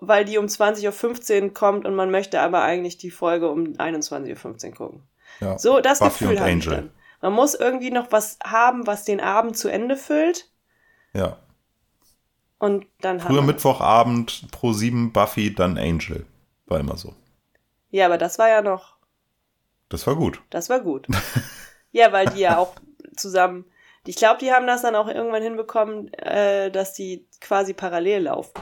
[0.00, 4.70] weil die um 20.15 Uhr kommt und man möchte aber eigentlich die Folge um 21.15
[4.70, 5.02] Uhr gucken.
[5.40, 5.56] ja.
[5.58, 6.90] So, das Buffy Gefühl und Angel.
[7.20, 10.48] Man muss irgendwie noch was haben, was den Abend zu Ende füllt
[11.14, 11.36] ja.
[12.58, 16.26] und dann Früher Mittwochabend pro 7 Buffy, dann Angel.
[16.66, 17.14] War immer so.
[17.90, 18.96] Ja, aber das war ja noch,
[19.88, 20.42] Das war gut.
[20.50, 21.06] das war gut.
[21.92, 22.74] ja, weil die ja auch
[23.16, 23.64] zusammen,
[24.06, 28.52] ich glaube, die haben das dann auch irgendwann hinbekommen, äh, dass die quasi parallel laufen.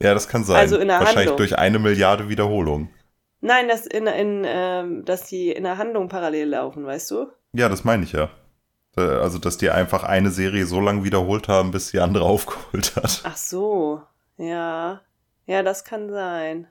[0.00, 0.56] Ja, das kann sein.
[0.56, 1.36] Also in der Wahrscheinlich Handlung.
[1.38, 2.90] durch eine Milliarde Wiederholungen.
[3.40, 7.26] Nein, dass in, in ähm, dass die in der Handlung parallel laufen, weißt du?
[7.52, 8.30] Ja, das meine ich ja.
[8.96, 12.96] Äh, Also, dass die einfach eine Serie so lange wiederholt haben, bis die andere aufgeholt
[12.96, 13.22] hat.
[13.24, 14.02] Ach so,
[14.36, 15.00] ja.
[15.46, 16.66] Ja, das kann sein.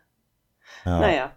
[0.86, 1.00] Ja.
[1.00, 1.32] Naja.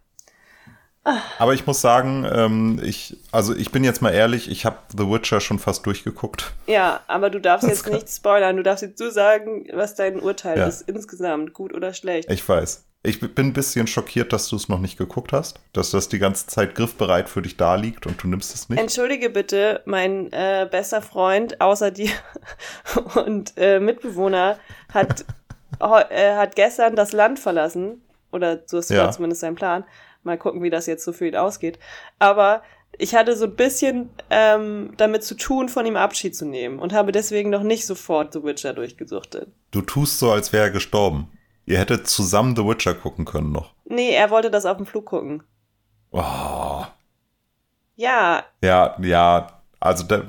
[1.39, 5.09] Aber ich muss sagen, ähm, ich, also ich bin jetzt mal ehrlich, ich habe The
[5.09, 6.53] Witcher schon fast durchgeguckt.
[6.67, 8.57] Ja, aber du darfst Das jetzt kann- nicht spoilern.
[8.59, 10.67] Du darfst jetzt nur sagen, was dein Urteil Ja.
[10.67, 12.31] ist insgesamt, gut oder schlecht.
[12.31, 12.85] Ich weiß.
[13.03, 15.59] Ich bin ein bisschen schockiert, dass du es noch nicht geguckt hast.
[15.73, 18.79] Dass das die ganze Zeit griffbereit für dich da liegt und du nimmst es nicht.
[18.79, 22.11] Entschuldige bitte, mein äh, bester Freund außer dir
[23.25, 24.59] und äh, Mitbewohner
[24.93, 25.25] hat,
[26.11, 28.03] äh, hat gestern das Land verlassen.
[28.33, 29.11] Oder so ist Ja.
[29.11, 29.85] zumindest sein Plan.
[30.23, 31.79] Mal gucken, wie das jetzt so für ihn ausgeht.
[32.19, 32.63] Aber
[32.99, 36.93] ich hatte so ein bisschen ähm, damit zu tun, von ihm Abschied zu nehmen und
[36.93, 39.49] habe deswegen noch nicht sofort The Witcher durchgesuchtet.
[39.71, 41.31] Du tust so, als wäre er gestorben.
[41.71, 43.75] Ihr hättet zusammen The Witcher gucken können noch.
[43.85, 45.43] Nee, er wollte das auf dem Flug gucken.
[46.11, 46.85] Oh.
[47.95, 50.23] Ja, Ja, ja, also da,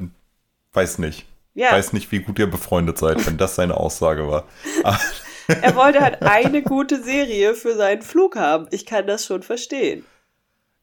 [0.73, 1.25] weiß nicht.
[1.55, 1.71] ja.
[1.71, 4.45] Weiß nicht, wie gut ihr befreundet seid, wenn das seine Aussage war.
[5.47, 8.67] Er wollte halt eine gute Serie für seinen Flug haben.
[8.71, 10.05] Ich kann das schon verstehen.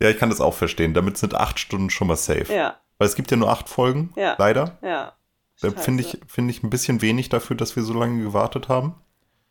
[0.02, 0.92] ja, ich kann das auch verstehen.
[0.92, 2.52] Damit sind acht Stunden schon mal safe.
[2.52, 4.34] Ja, Weil es gibt ja nur acht Folgen, Ja.
[4.38, 4.76] leider.
[4.82, 5.12] ja.
[5.56, 8.96] Finde ich, finde ich ein bisschen wenig dafür, dass wir so lange gewartet haben.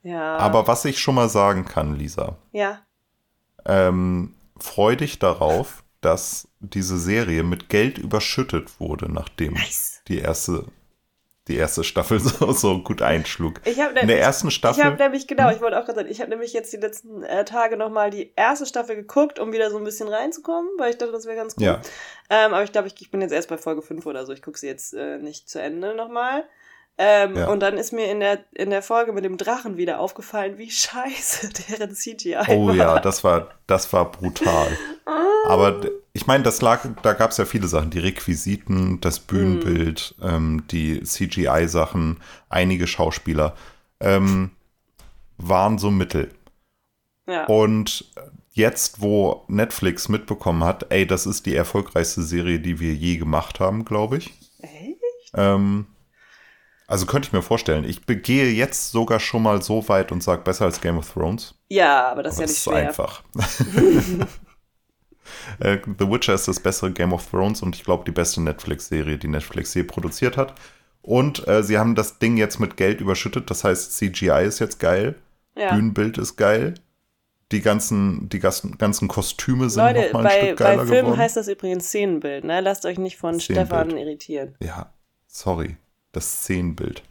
[0.07, 0.37] Ja.
[0.37, 2.79] Aber was ich schon mal sagen kann, Lisa, Ja.
[3.65, 10.01] ähm, freu dich darauf, dass diese Serie mit Geld überschüttet wurde, nachdem Nice.
[10.07, 10.65] die erste,
[11.47, 13.59] die erste Staffel so, so gut einschlug.
[13.65, 14.83] Ich habe In der ersten ich Staffel.
[14.83, 17.43] habe nämlich genau, ich wollte auch gerade sagen, ich habe nämlich jetzt die letzten äh,
[17.45, 20.97] Tage noch mal die erste Staffel geguckt, um wieder so ein bisschen reinzukommen, weil ich
[20.97, 21.65] dachte, das wäre ganz cool.
[21.65, 21.81] Ja.
[22.29, 24.31] Ähm, aber ich glaube, ich, ich bin jetzt erst bei Folge 5 oder so.
[24.33, 26.43] Ich gucke sie jetzt äh, nicht zu Ende nochmal.
[26.99, 27.47] Ähm, Ja.
[27.49, 30.71] Und dann ist mir in der, in der Folge mit dem Drachen wieder aufgefallen, wie
[30.71, 32.75] scheiße deren CGI Oh war.
[32.75, 34.75] ja, das war, das war brutal.
[35.45, 37.91] Aber d- ich meine, das lag, da gab es ja viele Sachen.
[37.91, 42.17] Die Requisiten, das Bühnenbild, ähm, die CGI-Sachen,
[42.49, 43.55] einige Schauspieler
[43.99, 44.49] ähm,
[45.37, 46.31] waren so mittel.
[47.27, 47.45] Ja.
[47.45, 48.05] Und
[48.53, 53.59] jetzt, wo Netflix mitbekommen hat, ey, das ist die erfolgreichste Serie, die wir je gemacht
[53.59, 54.33] haben, glaube ich.
[54.61, 55.31] Echt?
[55.35, 55.85] Ähm,
[56.87, 57.83] also könnte ich mir vorstellen.
[57.83, 61.53] Ich gehe jetzt sogar schon mal so weit und sage besser als Game of Thrones.
[61.69, 62.87] Ja, aber das ist Aber ja das nicht ist so schwer.
[62.87, 63.23] einfach.
[65.59, 69.17] Äh, The Witcher ist das bessere Game of Thrones und ich glaube die beste Netflix-Serie,
[69.17, 70.53] die Netflix je produziert hat.
[71.01, 73.49] Und äh, sie haben das Ding jetzt mit Geld überschüttet.
[73.49, 75.15] Das heißt, CGI ist jetzt geil,
[75.55, 75.73] Ja.
[75.73, 76.75] Bühnenbild ist geil,
[77.51, 81.01] die ganzen, die ganzen, Kostüme sind Leute, noch mal ein bei, Stück bei geiler Filmen
[81.03, 81.17] geworden.
[81.19, 82.59] heißt das übrigens Szenenbild, ne?
[82.61, 83.67] Lasst euch nicht von Szenenbild.
[83.67, 84.55] Stefan irritieren.
[84.61, 84.93] Ja,
[85.27, 85.77] sorry,
[86.17, 87.03] das Szenenbild.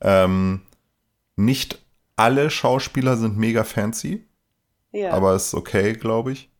[0.00, 0.62] Ähm,
[1.36, 1.80] nicht
[2.16, 4.24] alle Schauspieler sind mega fancy.
[4.90, 5.12] Ja.
[5.12, 6.50] aber ist okay, glaube ich.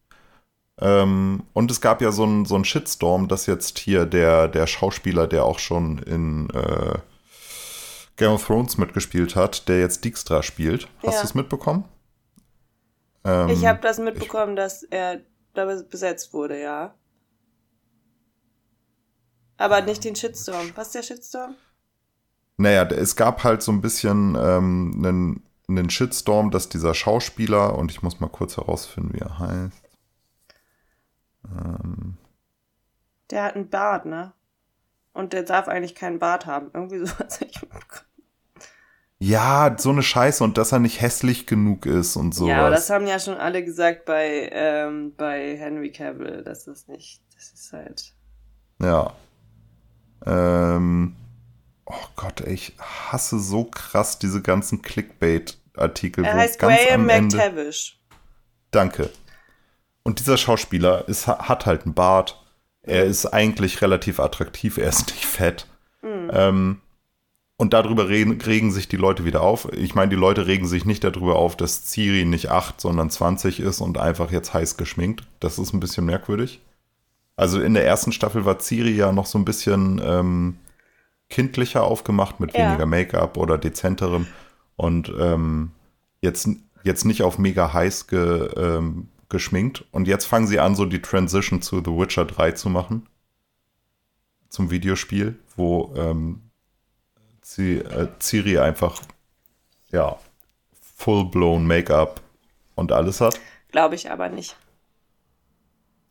[0.80, 4.66] Ähm, und es gab ja so einen so einen Shitstorm, dass jetzt hier der, der
[4.66, 6.98] Schauspieler, der auch schon in äh,
[8.16, 10.88] Game of Thrones mitgespielt hat, der jetzt Dijkstra spielt.
[11.02, 11.20] Hast Ja.
[11.22, 11.84] du es mitbekommen?
[13.24, 15.20] Ähm, ich habe das mitbekommen, dass er
[15.54, 16.94] da besetzt wurde, ja.
[19.59, 20.73] Aber nicht den Shitstorm.
[20.75, 21.55] Was ist der Shitstorm?
[22.57, 27.90] Naja, es gab halt so ein bisschen ähm, einen, einen Shitstorm, dass dieser Schauspieler, und
[27.90, 29.83] ich muss mal kurz herausfinden, wie er heißt.
[31.57, 32.16] Ähm,
[33.31, 34.33] Der hat einen Bart, ne?
[35.12, 36.71] Und der darf eigentlich keinen Bart haben.
[36.73, 37.40] Irgendwie sowas.
[37.40, 37.61] Ich
[39.21, 42.51] ja, so eine Scheiße und dass er nicht hässlich genug ist und sowas.
[42.51, 47.21] Ja, das haben ja schon alle gesagt bei, ähm, bei Henry Cavill, dass das nicht,
[47.35, 48.14] das ist halt.
[48.81, 49.12] Ja.
[50.26, 51.16] Ähm,
[51.85, 56.24] oh Gott, ey, ich hasse so krass diese ganzen Clickbait-Artikel.
[56.24, 57.98] Er heißt Graham McTavish.
[58.70, 59.11] Danke.
[60.02, 62.42] Und dieser Schauspieler ist, hat halt einen Bart.
[62.83, 64.78] Er ist eigentlich relativ attraktiv.
[64.78, 65.66] Er ist nicht fett.
[66.02, 66.31] Mhm.
[66.33, 66.81] Ähm,
[67.61, 69.70] und darüber regen, regen sich die Leute wieder auf.
[69.72, 73.59] Ich meine, die Leute regen sich nicht darüber auf, dass Ciri nicht 8, sondern 20
[73.59, 75.24] ist und einfach jetzt heiß geschminkt.
[75.40, 76.61] Das ist ein bisschen merkwürdig.
[77.38, 80.59] Also in der ersten Staffel war Ciri ja noch so ein bisschen ähm,
[81.31, 82.66] kindlicher aufgemacht mit Ja.
[82.66, 84.27] weniger Make-up oder dezenterem.
[84.74, 85.70] Und ähm,
[86.20, 86.48] jetzt,
[86.83, 89.85] jetzt nicht auf mega heiß ge, ähm, geschminkt.
[89.92, 93.07] Und jetzt fangen sie an, so die Transition zu The Witcher 3 zu machen.
[94.48, 96.42] Zum Videospiel, wo ähm,
[97.40, 99.01] sie, äh, Ciri einfach,
[99.92, 100.18] ja,
[100.96, 102.20] full-blown Make-up
[102.74, 103.38] und alles hat.
[103.70, 104.57] Glaube ich aber nicht.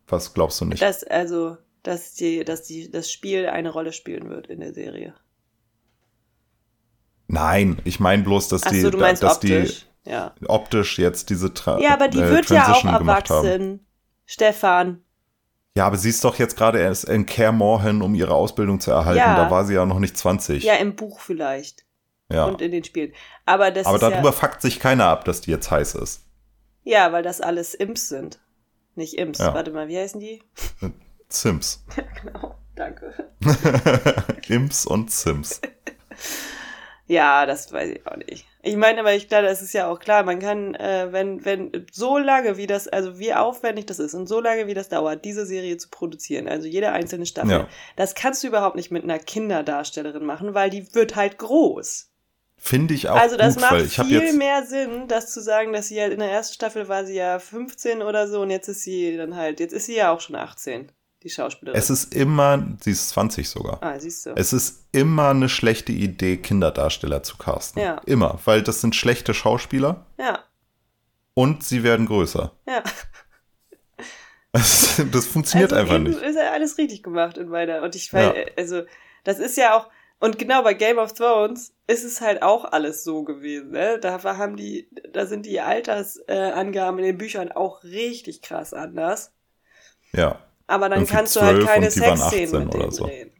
[0.07, 0.81] Was glaubst du nicht?
[0.81, 5.13] Dass, also, dass die, dass die, das Spiel eine Rolle spielen wird in der Serie.
[7.27, 9.85] Nein, ich meine bloß, dass die, Achso, du meinst dass optisch.
[10.05, 10.33] ja.
[10.39, 13.45] die optisch jetzt diese Tra Ja, aber die äh, wird ja auch Transition gemacht haben.
[13.45, 13.87] erwachsen.
[14.25, 15.03] Stefan.
[15.75, 18.91] Ja, aber sie ist doch jetzt gerade erst in Care Morhen, um ihre Ausbildung zu
[18.91, 19.19] erhalten.
[19.19, 19.35] Ja.
[19.35, 20.63] Da war sie ja noch nicht 20.
[20.63, 21.85] Ja, im Buch vielleicht.
[22.31, 22.45] Ja.
[22.45, 23.13] Und in den Spielen.
[23.45, 26.25] Aber das aber darüber ja, fuckt sich keiner ab, dass die jetzt heiß ist.
[26.83, 28.39] ja, weil das alles Imps sind.
[28.97, 29.39] Nicht Imps.
[29.39, 29.53] Ja.
[29.53, 30.41] Warte mal, wie heißen die?
[31.29, 31.83] Sims.
[32.23, 33.13] Genau, danke.
[34.49, 35.61] Imps und Sims.
[37.05, 38.45] Ja, das weiß ich auch nicht.
[38.63, 41.85] Ich meine, aber ich glaube, das ist ja auch klar, man kann, äh, wenn, wenn,
[41.91, 45.23] so lange wie das, also wie aufwendig das ist und so lange wie das dauert,
[45.23, 47.67] diese Serie zu produzieren, also jede einzelne Staffel, Ja.
[47.95, 52.09] das kannst du überhaupt nicht mit einer Kinderdarstellerin machen, weil die wird halt groß.
[52.59, 55.87] Finde ich auch also das gut, macht ich viel mehr Sinn, das zu sagen, dass
[55.87, 58.81] sie halt in der ersten Staffel war sie ja 15 oder so und jetzt ist
[58.81, 60.91] sie dann halt, jetzt ist sie ja auch schon 18,
[61.23, 61.79] die Schauspielerin.
[61.79, 63.81] Es ist immer, sie ist 20 sogar.
[63.81, 64.31] ah, siehst du.
[64.35, 67.81] Es ist immer eine schlechte Idee, Kinderdarsteller zu casten.
[67.81, 68.01] Ja.
[68.05, 70.39] Immer, weil das sind schlechte Schauspieler ja,
[71.35, 72.51] und sie werden größer.
[72.67, 72.83] ja.
[74.51, 76.19] Das, das funktioniert also einfach nicht.
[76.19, 77.83] Ist ja alles richtig gemacht in meiner.
[77.83, 78.45] Und ich weil, Ja.
[78.57, 78.81] also,
[79.23, 79.89] das ist ja auch,
[80.19, 83.99] und genau bei Game of Thrones ist es halt auch alles so gewesen, ne?
[83.99, 89.31] Da haben die, da sind die Altersangaben Angaben in den Büchern auch richtig krass anders.
[90.13, 90.39] Ja.
[90.65, 93.05] Aber dann kannst du halt 12 keine Sexszenen 18 mit oder denen so.
[93.05, 93.31] drehen.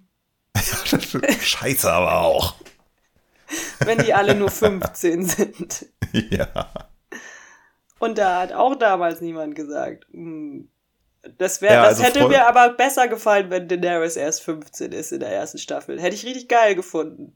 [1.42, 2.56] Scheiße aber auch.
[3.80, 5.86] Wenn die alle nur 15 sind.
[6.13, 6.70] Ja.
[8.00, 10.70] Und da hat auch damals niemand gesagt, hm,
[11.38, 15.12] das wäre, Ja, das also hätte mir aber besser gefallen, wenn Daenerys erst 15 ist
[15.12, 15.99] in der ersten Staffel.
[16.01, 17.36] Hätte ich richtig geil gefunden.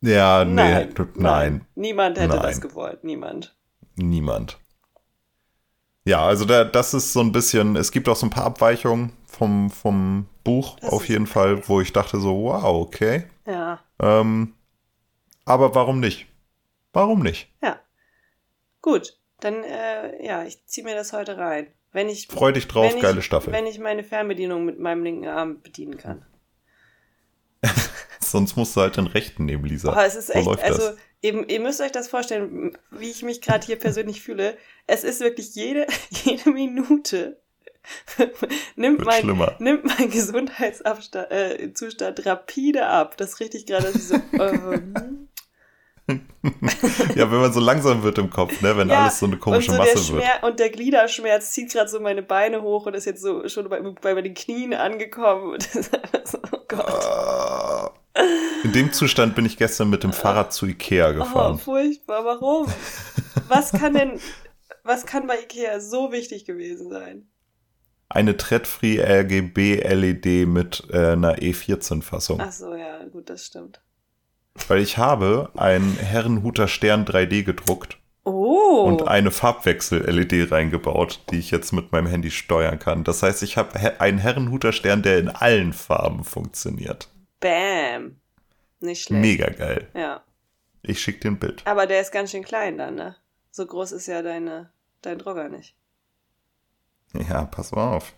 [0.00, 2.42] Ja, nee, Nein, nein, nein, Niemand hätte Nein.
[2.42, 3.02] das gewollt.
[3.02, 3.56] Niemand.
[3.96, 4.58] niemand.
[6.04, 9.12] Ja, also da, das ist so ein bisschen, es gibt auch so ein paar Abweichungen
[9.26, 11.32] vom, vom Buch Das auf jeden okay.
[11.32, 13.24] Fall, wo ich dachte so, wow, okay.
[13.46, 13.80] Ja.
[14.00, 14.54] Ähm,
[15.44, 16.26] aber warum nicht?
[16.92, 17.52] Warum nicht?
[17.60, 17.80] Ja.
[18.82, 19.18] Gut.
[19.40, 21.66] Dann, äh, ja, ich ziehe mir das heute rein.
[21.96, 23.54] Wenn ich, Freu dich drauf, wenn geile ich, Staffel.
[23.54, 26.26] Wenn ich meine Fernbedienung mit meinem linken Arm bedienen kann.
[28.20, 29.96] Sonst musst du halt den rechten nehmen, Lisa.
[29.96, 30.96] Oh, es ist so echt, also das.
[31.22, 34.58] ihr, müsst euch das vorstellen, wie ich mich gerade hier persönlich fühle.
[34.86, 37.40] Es ist wirklich jede, jede Minute
[38.76, 39.56] nimmt Wird mein, schlimmer.
[39.58, 41.30] nimmt mein Gesundheitszustand
[42.18, 43.16] äh, rapide ab.
[43.16, 45.25] Das richtig gerade, so, ähm,
[46.08, 48.76] Ja, wenn man so langsam wird im Kopf, ne?
[48.76, 50.22] wenn Ja, alles so eine komische und so Masse wird.
[50.22, 53.68] Schmerz und der Gliederschmerz zieht gerade so meine Beine hoch und ist jetzt so schon
[53.68, 55.52] bei, bei den Knien angekommen.
[55.54, 55.92] Und das ist
[56.32, 56.86] so, oh Gott.
[56.88, 57.90] Ah.
[58.62, 61.58] In dem Zustand bin ich gestern mit dem Fahrrad zu Ikea Oh, gefahren.
[61.58, 62.24] furchtbar.
[62.24, 62.66] Warum?
[63.48, 64.18] Was kann denn,
[64.84, 67.28] was kann bei Ikea so wichtig gewesen sein?
[68.08, 72.40] Eine Thread-Free RGB LED mit äh, einer E14-Fassung.
[72.40, 73.80] Ach so, ja, gut, das stimmt.
[74.68, 78.82] Weil ich habe einen Herrenhuter Stern 3D gedruckt Oh.
[78.86, 83.04] und eine Farbwechsel-LED reingebaut, die ich jetzt mit meinem Handy steuern kann.
[83.04, 87.08] Das heißt, ich habe einen Herrenhuter Stern, der in allen Farben funktioniert.
[87.38, 88.16] Bam.
[88.80, 89.20] Nicht schlecht.
[89.20, 89.88] Mega geil.
[89.94, 90.22] Ja.
[90.82, 91.62] Ich schicke dir ein Bild.
[91.66, 93.14] Aber der ist ganz schön klein dann, ne?
[93.52, 94.70] So groß ist ja deine,
[95.02, 95.76] dein Drucker nicht.
[97.28, 98.12] Ja, pass mal auf.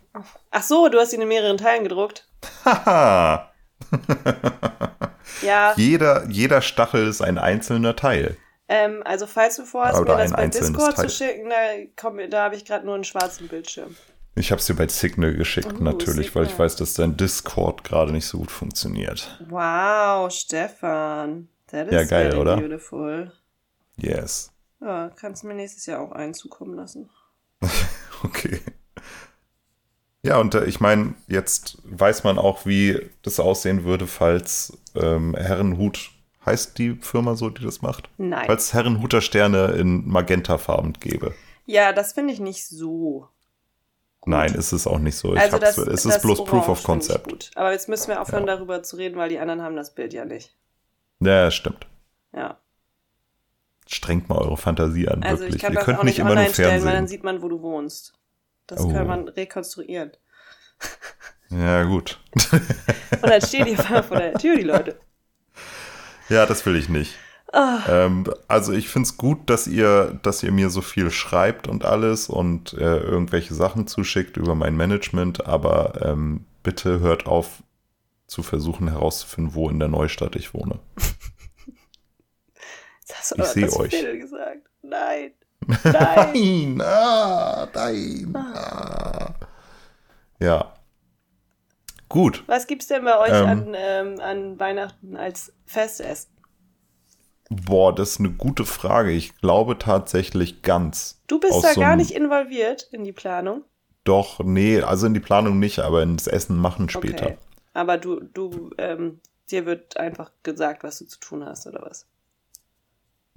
[0.51, 2.27] Ach so, du hast ihn in mehreren Teilen gedruckt.
[2.65, 3.53] Haha!
[5.43, 8.37] Ja, Jeder, jeder Stachel ist ein einzelner Teil.
[8.69, 11.09] ähm, also falls du vorhast, Oder mir das bei Discord Teil.
[11.09, 11.57] zu schicken, da,
[11.97, 13.97] komm, da habe ich gerade nur einen schwarzen Bildschirm.
[14.35, 16.67] Ich habe es dir bei Signal geschickt, Oh, natürlich, weil ich Signal.
[16.67, 19.45] weiß, dass dein Discord gerade nicht so gut funktioniert.
[19.49, 21.49] Wow, Stefan.
[21.69, 22.57] That is Ja, geil, very oder?
[22.57, 23.33] beautiful.
[23.97, 24.53] Yes.
[24.81, 27.11] Ja, kannst mir nächstes Jahr auch einen zukommen lassen.
[28.25, 28.61] Okay.
[30.23, 35.35] Ja, und äh, ich meine, jetzt weiß man auch, wie das aussehen würde, falls ähm,
[35.37, 36.11] Herrenhut,
[36.45, 38.11] heißt die Firma so, die das macht?
[38.19, 38.45] Nein.
[38.47, 41.35] Falls Herrenhuter Sterne in Magentafarben gäbe.
[41.67, 43.29] Ja, das finde ich nicht so.
[44.27, 45.35] Nein, ist es auch nicht so.
[45.35, 47.29] Ich Also das, es ist bloß Proof of Concept.
[47.29, 47.51] Gut.
[47.55, 50.25] Aber jetzt müssen wir aufhören, darüber zu reden, weil die anderen haben das Bild ja
[50.25, 50.55] nicht.
[51.21, 51.87] Ja, stimmt.
[52.35, 52.59] Ja.
[53.87, 55.57] Strengt mal eure Fantasie an, Also wirklich.
[55.57, 57.09] ich kann Ihr das könnt auch nicht nicht immer nur online stellen, weil dann Fernsehen.
[57.09, 58.18] sieht man, wo du wohnst.
[58.69, 58.93] Das Oh.
[58.93, 60.13] kann man rekonstruieren.
[61.51, 62.21] Ja, gut.
[63.23, 65.01] Und dann stehen die vor der Tür, die Leute.
[66.29, 67.15] Ja, das will ich nicht.
[67.53, 67.81] Ah.
[67.89, 71.87] Ähm, also ich finde es gut, dass ihr, dass ihr mir so viel schreibt und
[71.87, 77.63] alles und äh, irgendwelche Sachen zuschickt über mein Management, aber ähm, bitte hört auf
[78.27, 80.79] zu versuchen herauszufinden, wo in der Neustadt ich wohne.
[83.11, 83.95] Ich aber seh das euch.
[84.83, 85.33] Nein.
[85.85, 86.77] Nein.
[86.77, 88.35] Nein, ah, nein.
[88.35, 89.35] Ah.
[90.41, 90.75] Ja.
[92.09, 92.43] Gut.
[92.47, 93.47] Was gibt's denn bei euch Ähm.
[93.47, 96.31] an, ähm, an Weihnachten als Festessen?
[97.51, 99.11] Boah, das ist eine gute Frage.
[99.11, 101.23] Ich glaube tatsächlich ganz.
[101.27, 103.65] Du bist da so gar nicht involviert in die Planung.
[104.05, 107.27] Doch, nee, also in die Planung nicht, aber ins Essen machen später.
[107.27, 107.39] Okay.
[107.75, 112.07] Aber du, du, ähm, dir wird einfach gesagt, was du zu tun hast, oder was?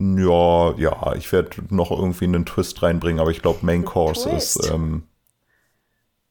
[0.01, 4.69] Ja, ja, ich werde noch irgendwie einen Twist reinbringen, aber ich glaube, Main Course ist,
[4.71, 5.03] ähm,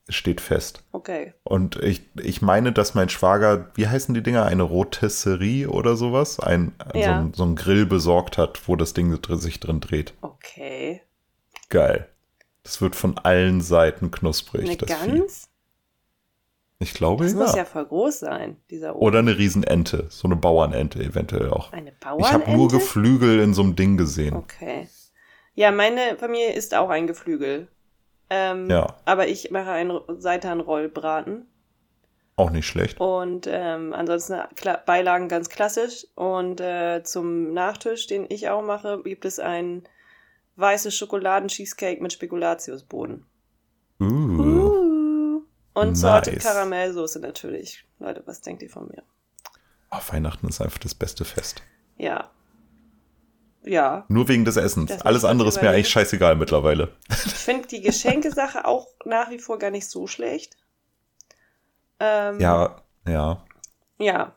[0.09, 0.83] steht fest.
[0.93, 1.35] Okay.
[1.45, 6.41] Und ich, ich meine, dass mein Schwager, wie heißen die Dinger, eine Rotisserie oder sowas,
[6.41, 7.21] ein, so, Ja.
[7.21, 10.15] ein, so ein Grill besorgt hat, wo das Ding sich drin dreht.
[10.21, 11.03] Okay.
[11.69, 12.09] Geil.
[12.65, 14.69] Das wird von allen Seiten knusprig.
[14.69, 14.77] Eine.
[15.19, 15.49] Gans?
[16.83, 17.39] Ich glaube, Das ja.
[17.39, 19.03] muss ja voll groß sein, dieser Ofen.
[19.07, 21.73] Oder eine Riesenente, so eine Bauernente eventuell auch.
[21.73, 22.77] Eine Ich habe nur Bauernente?
[22.77, 24.35] Geflügel in so einem Ding gesehen.
[24.35, 24.89] Okay.
[25.55, 27.69] Ja, meine Familie isst auch ein Geflügel.
[28.31, 28.97] Ähm, Ja.
[29.05, 31.47] Aber ich mache einen Seitanrollbraten.
[32.37, 32.99] Auch nicht schlecht.
[32.99, 36.07] Und ähm, ansonsten Kla Beilagen ganz klassisch.
[36.15, 39.83] Und äh, zum Nachtisch, den ich auch mache, gibt es einen
[40.57, 43.27] weißes Schokoladen-Cheesecake mit Spekulatiusboden.
[44.01, 44.07] Uh.
[45.73, 46.43] Und Sorte Nice.
[46.43, 47.85] Karamellsoße natürlich.
[47.99, 49.03] Leute, was denkt ihr von mir?
[49.91, 51.63] Oh, Weihnachten ist einfach das beste Fest.
[51.97, 52.31] Ja.
[53.63, 54.05] Ja.
[54.09, 54.91] Nur wegen des Essens.
[54.91, 56.97] Das Alles andere ist mir eigentlich scheißegal mittlerweile.
[57.09, 60.57] Ich finde die Geschenkesache auch nach wie vor gar nicht so schlecht.
[61.99, 63.45] Ähm, Ja, ja.
[63.99, 64.35] Ja.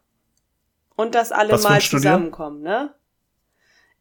[0.96, 2.94] Und dass alle Was mal zusammenkommen, ne?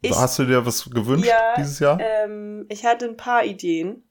[0.01, 1.99] Ich, Hast du dir was gewünscht Ja, dieses Jahr?
[2.01, 4.03] ähm, ich hatte ein paar Ideen.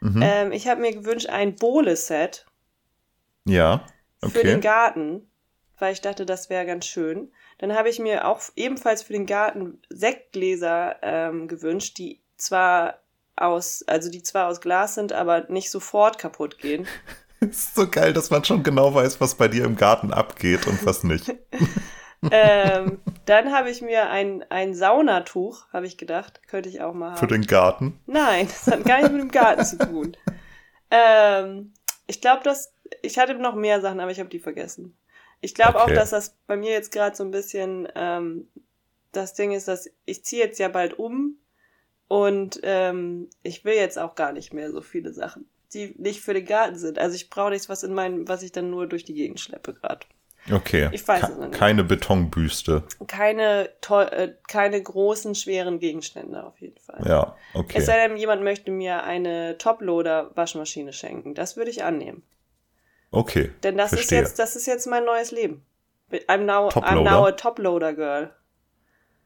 [0.00, 0.20] mhm.
[0.22, 2.44] Ähm, ich habe mir gewünscht ein Bowle-Set
[3.50, 3.84] ja,
[4.22, 4.60] für den okay.
[4.60, 5.30] Garten,
[5.78, 7.32] weil ich dachte, das wäre ganz schön.
[7.58, 13.00] Dann habe ich mir auch ebenfalls für den Garten Sektgläser ähm, gewünscht, die zwar
[13.36, 16.86] aus, also die zwar aus Glas sind, aber nicht sofort kaputt gehen.
[17.40, 20.84] ist so geil, dass man schon genau weiß, was bei dir im Garten abgeht und
[20.84, 21.34] was nicht.
[22.30, 27.12] ähm, dann habe ich mir ein, ein Saunatuch, habe ich gedacht, könnte ich auch mal
[27.12, 27.16] haben.
[27.16, 27.98] Für den Garten?
[28.06, 30.16] Nein, das hat gar nichts mit dem Garten zu tun.
[30.90, 31.72] Ähm,
[32.06, 34.96] ich glaube, dass ich hatte noch mehr Sachen, aber ich habe die vergessen.
[35.40, 35.92] Ich glaube okay.
[35.92, 38.48] auch, dass das bei mir jetzt gerade so ein bisschen ähm,
[39.12, 41.36] das Ding ist, dass ich ziehe jetzt ja bald um
[42.08, 46.34] und ähm, ich will jetzt auch gar nicht mehr so viele Sachen, die nicht für
[46.34, 46.98] den Garten sind.
[46.98, 49.74] Also ich brauche nichts, was in meinen, was ich dann nur durch die Gegend schleppe
[49.74, 50.06] gerade.
[50.50, 50.88] Okay.
[50.92, 51.52] Ich weiß Ke es nicht.
[51.52, 52.84] Keine Betonbüste.
[53.06, 57.06] Keine, äh, keine großen, schweren Gegenstände auf jeden Fall.
[57.06, 57.78] Ja, okay.
[57.78, 61.34] Es sei denn, jemand möchte mir eine Toploader-Waschmaschine schenken.
[61.34, 62.22] Das würde ich annehmen.
[63.10, 63.52] Okay.
[63.62, 65.64] Denn das ist jetzt, das ist jetzt mein neues Leben.
[66.28, 68.30] I'm now, I'm now a Toploader girl.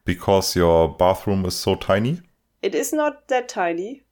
[0.05, 2.21] Because your bathroom is so tiny?
[2.61, 4.05] It is not that tiny.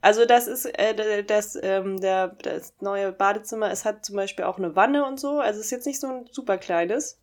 [0.00, 4.58] Also das ist äh, das, ähm, der, das neue Badezimmer, es hat zum Beispiel auch
[4.58, 7.20] eine Wanne und so, also es ist jetzt nicht so ein super kleines.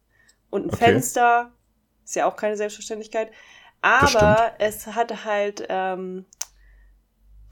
[0.49, 0.85] Und ein okay.
[0.85, 1.53] Fenster,
[2.03, 3.31] ist ja auch keine Selbstverständlichkeit.
[3.81, 6.25] Aber es hat halt ähm,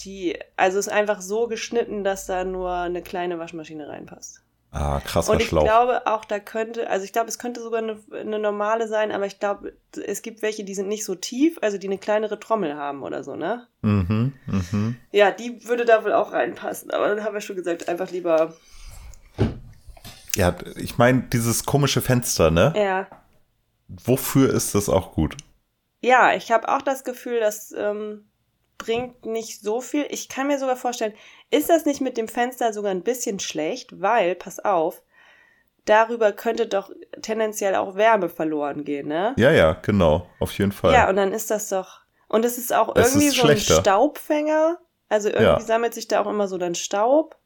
[0.01, 4.41] die, also ist einfach so geschnitten, dass da nur eine kleine Waschmaschine reinpasst.
[4.71, 5.63] Ah, krass, Und ich Schlauch.
[5.63, 9.25] glaube auch, da könnte, also ich glaube, es könnte sogar eine, eine normale sein, aber
[9.25, 9.73] ich glaube,
[10.05, 13.23] es gibt welche, die sind nicht so tief, also die eine kleinere Trommel haben oder
[13.23, 13.65] so, ne?
[13.81, 14.97] Mhm, mhm.
[15.12, 18.53] Ja, die würde da wohl auch reinpassen, aber dann haben wir schon gesagt, einfach lieber.
[20.36, 22.73] Ja, ich meine, dieses komische Fenster, ne?
[22.75, 23.07] Ja.
[23.88, 25.38] Wofür ist das auch gut?
[26.01, 28.29] Ja, ich habe auch das Gefühl, dass ähm,
[28.77, 30.05] bringt nicht so viel.
[30.09, 31.13] Ich kann mir sogar vorstellen,
[31.49, 35.01] ist das nicht mit dem Fenster sogar ein bisschen schlecht, weil, pass auf,
[35.85, 39.33] darüber könnte doch tendenziell auch Wärme verloren gehen, ne?
[39.37, 40.93] Ja, ja, genau, auf jeden Fall.
[40.93, 42.01] Ja, und dann ist das doch.
[42.27, 44.77] Und es ist auch irgendwie ist so ein Staubfänger.
[45.09, 45.59] Also irgendwie ja.
[45.61, 47.37] sammelt sich da auch immer so dann Staub.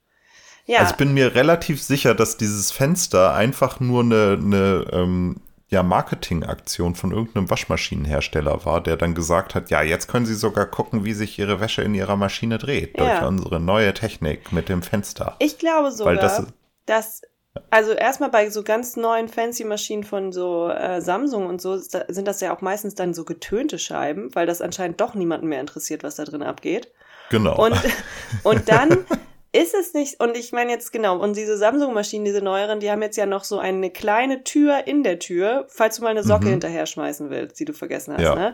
[0.65, 0.80] Ja.
[0.80, 5.41] Also ich bin mir relativ sicher, dass dieses Fenster einfach nur eine, eine ähm,
[5.72, 10.66] ja, Marketingaktion von irgendeinem Waschmaschinenhersteller war, der dann gesagt hat, ja, jetzt können Sie sogar
[10.66, 13.20] gucken, wie sich Ihre Wäsche in Ihrer Maschine dreht ja.
[13.20, 15.38] durch unsere neue Technik mit dem Fenster.
[15.40, 16.46] Ich glaube sogar, das,
[16.86, 17.22] dass
[17.70, 22.28] also erstmal bei so ganz neuen fancy Maschinen von so äh, Samsung und so sind
[22.28, 26.04] das ja auch meistens dann so getönte Scheiben, weil das anscheinend doch niemanden mehr interessiert,
[26.04, 26.92] was da drin abgeht.
[27.30, 27.64] Genau.
[27.64, 27.76] Und,
[28.44, 29.06] und dann
[29.54, 33.02] ist es nicht, und ich meine jetzt genau, und diese Samsung-Maschinen, diese neueren, die haben
[33.02, 36.46] jetzt ja noch so eine kleine Tür in der Tür, falls du mal eine Socke
[36.46, 36.52] mhm.
[36.52, 38.36] hinterher schmeißen willst, die du vergessen hast, ja.
[38.36, 38.54] ne?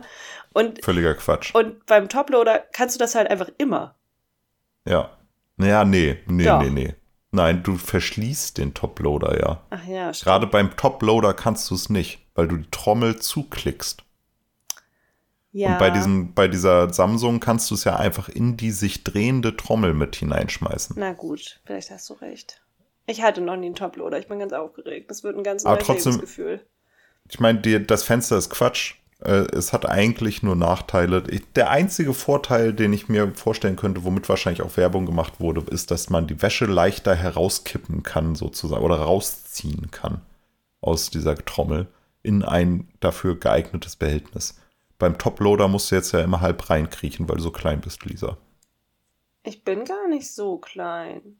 [0.52, 1.54] Und, Völliger Quatsch.
[1.54, 3.94] Und beim Toploader kannst du das halt einfach immer.
[4.86, 5.10] Ja.
[5.56, 6.62] Naja, nee, nee, Doch.
[6.62, 6.94] nee, nee.
[7.30, 9.62] Nein, du verschließt den Toploader ja.
[9.70, 10.24] Ach ja, stimmt.
[10.24, 14.02] Gerade beim Toploader kannst du es nicht, weil du die Trommel zuklickst.
[15.58, 15.72] Ja.
[15.72, 19.56] Und bei, diesem, bei dieser Samsung kannst du es ja einfach in die sich drehende
[19.56, 20.94] Trommel mit hineinschmeißen.
[20.96, 22.62] Na gut, vielleicht hast du recht.
[23.06, 25.10] Ich hatte noch nie einen Toploader, ich bin ganz aufgeregt.
[25.10, 26.60] Das wird ein ganz neues trotzdem, Gefühl.
[27.28, 28.94] Ich meine, das Fenster ist Quatsch.
[29.20, 31.22] Äh, es hat eigentlich nur Nachteile.
[31.56, 35.90] Der einzige Vorteil, den ich mir vorstellen könnte, womit wahrscheinlich auch Werbung gemacht wurde, ist,
[35.90, 40.20] dass man die Wäsche leichter herauskippen kann, sozusagen, oder rausziehen kann
[40.80, 41.88] aus dieser Trommel
[42.22, 44.54] in ein dafür geeignetes Behältnis.
[44.98, 48.36] Beim Toploader musst du jetzt ja immer halb reinkriechen, weil du so klein bist, Lisa.
[49.44, 51.38] Ich bin gar nicht so klein.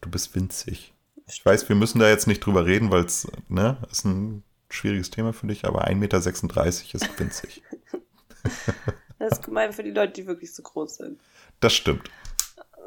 [0.00, 0.94] Du bist winzig.
[1.26, 5.10] Ich weiß, wir müssen da jetzt nicht drüber reden, weil es, ne, ist ein schwieriges
[5.10, 7.62] Thema für dich, aber 1,36 Meter ist winzig.
[9.18, 11.20] das ist gemein für die Leute, die wirklich so groß sind.
[11.60, 12.10] Das stimmt.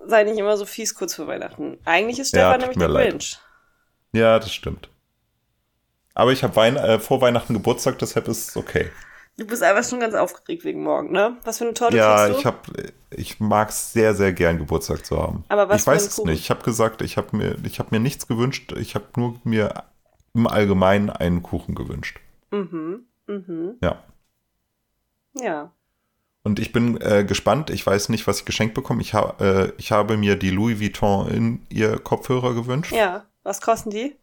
[0.08, 1.78] Sei nicht immer so fies kurz vor Weihnachten.
[1.86, 3.40] Eigentlich ist Stefan ja, nämlich der Grinch.
[4.14, 4.90] Ja, das stimmt.
[6.16, 8.90] Aber ich habe Wein äh, vor Weihnachten Geburtstag, deshalb ist es okay.
[9.38, 11.38] Du bist einfach schon ganz aufgeregt wegen morgen, ne?
[11.44, 12.50] Was für eine Torte ja, kriegst du?
[12.50, 15.44] Ja, ich ich mag es sehr, sehr gern, Geburtstag zu haben.
[15.48, 16.40] Aber was Ich weiß es nicht.
[16.40, 18.74] Ich habe gesagt, ich habe mir, hab mir nichts gewünscht.
[18.78, 19.84] Ich habe nur mir
[20.34, 22.20] im Allgemeinen einen Kuchen gewünscht.
[22.52, 23.76] Mhm, mhm.
[23.82, 24.04] Ja.
[25.34, 25.72] Ja.
[26.44, 27.70] Und ich bin äh, gespannt.
[27.70, 29.02] Ich weiß nicht, was ich geschenkt bekomme.
[29.02, 32.92] Ich, ha äh, ich habe mir die Louis Vuitton in ihr Kopfhörer gewünscht.
[32.92, 33.26] Ja.
[33.44, 34.16] Was kosten die?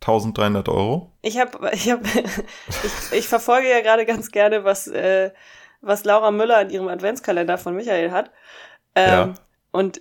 [0.00, 1.12] 1300 Euro?
[1.22, 5.30] Ich habe, ich, hab, ich, ich, verfolge ja gerade ganz gerne, was, äh,
[5.80, 8.30] was Laura Müller in ihrem Adventskalender von Michael hat.
[8.94, 9.34] Ähm, ja.
[9.72, 10.00] Und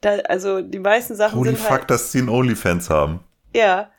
[0.00, 3.20] da, also die meisten Sachen Holy sind fuck, halt, dass sie einen Onlyfans haben.
[3.54, 3.90] Ja.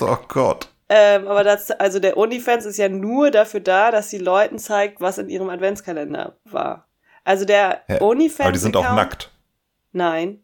[0.00, 0.68] Oh Gott.
[0.88, 5.00] Ähm, aber das, also der OnlyFans ist ja nur dafür da, dass sie Leuten zeigt,
[5.00, 6.86] was in ihrem Adventskalender war.
[7.24, 8.40] Also der ja, OnlyFans.
[8.40, 9.30] Aber die sind auch nackt.
[9.92, 10.43] Nein.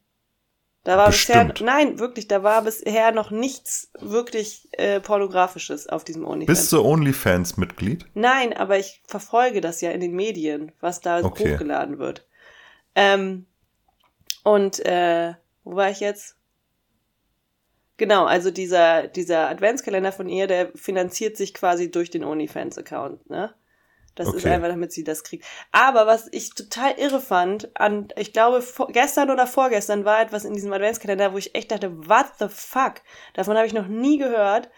[0.85, 1.55] Da war Bestimmt.
[1.55, 6.59] bisher, nein, wirklich, da war bisher noch nichts wirklich äh, pornografisches auf diesem OnlyFans.
[6.59, 8.07] Bist du OnlyFans-Mitglied?
[8.15, 11.53] Nein, aber ich verfolge das ja in den Medien, was da okay.
[11.53, 12.27] hochgeladen wird.
[12.95, 13.47] Ähm,
[14.43, 16.37] und äh, wo war ich jetzt?
[17.99, 23.55] Genau, also dieser, dieser Adventskalender von ihr, der finanziert sich quasi durch den OnlyFans-Account, ne?
[24.15, 24.39] Das okay.
[24.39, 25.45] ist einfach, damit sie das kriegt.
[25.73, 30.45] Aber was ich total irre fand, an, ich glaube, vor, gestern oder vorgestern war etwas
[30.45, 32.95] in diesem Adventskalender, wo ich echt dachte, what the fuck?
[33.35, 34.69] Davon habe ich noch nie gehört.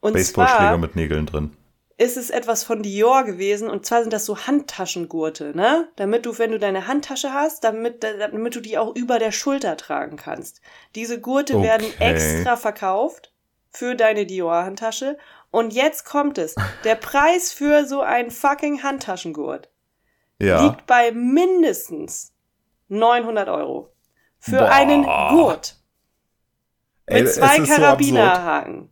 [0.00, 1.56] Und Baseballschläger mit Nägeln drin
[2.00, 5.88] ist es etwas von Dior gewesen und zwar sind das so Handtaschengurte, ne?
[5.96, 9.76] Damit du, wenn du deine Handtasche hast, damit, damit du die auch über der Schulter
[9.76, 10.62] tragen kannst.
[10.94, 11.66] Diese Gurte okay.
[11.66, 13.34] werden extra verkauft
[13.68, 15.18] für deine Dior-Handtasche
[15.50, 16.54] und jetzt kommt es.
[16.84, 19.70] Der Preis für so einen fucking Handtaschengurt
[20.40, 20.66] ja.
[20.66, 22.32] liegt bei mindestens
[22.88, 23.92] 900 Euro.
[24.38, 24.70] Für Boah.
[24.70, 25.76] einen Gurt.
[27.08, 28.88] Mit Ey, zwei Karabinerhaken.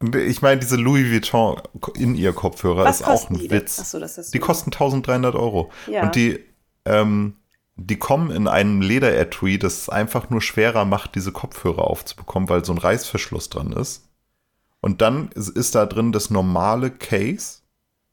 [0.00, 1.60] So ich meine, diese Louis Vuitton
[1.96, 3.78] in ihr Kopfhörer Was ist auch ein die Witz.
[3.78, 5.70] Ist die kosten 1300 Euro.
[5.86, 6.02] Ja.
[6.02, 6.44] Und die,
[6.84, 7.38] ähm,
[7.76, 12.64] die kommen in einem Lederetui, das es einfach nur schwerer macht, diese Kopfhörer aufzubekommen, weil
[12.64, 14.05] so ein Reißverschluss dran ist.
[14.80, 17.60] Und dann ist da drin das normale Case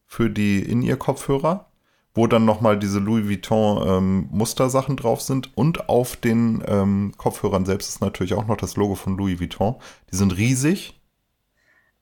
[0.05, 1.67] für die In-Ear-Kopfhörer,
[2.15, 5.55] wo dann nochmal diese Louis Vuitton ähm, Mustersachen drauf sind.
[5.57, 9.75] Und auf den ähm, Kopfhörern selbst ist natürlich auch noch das Logo von Louis Vuitton.
[10.11, 10.99] Die sind riesig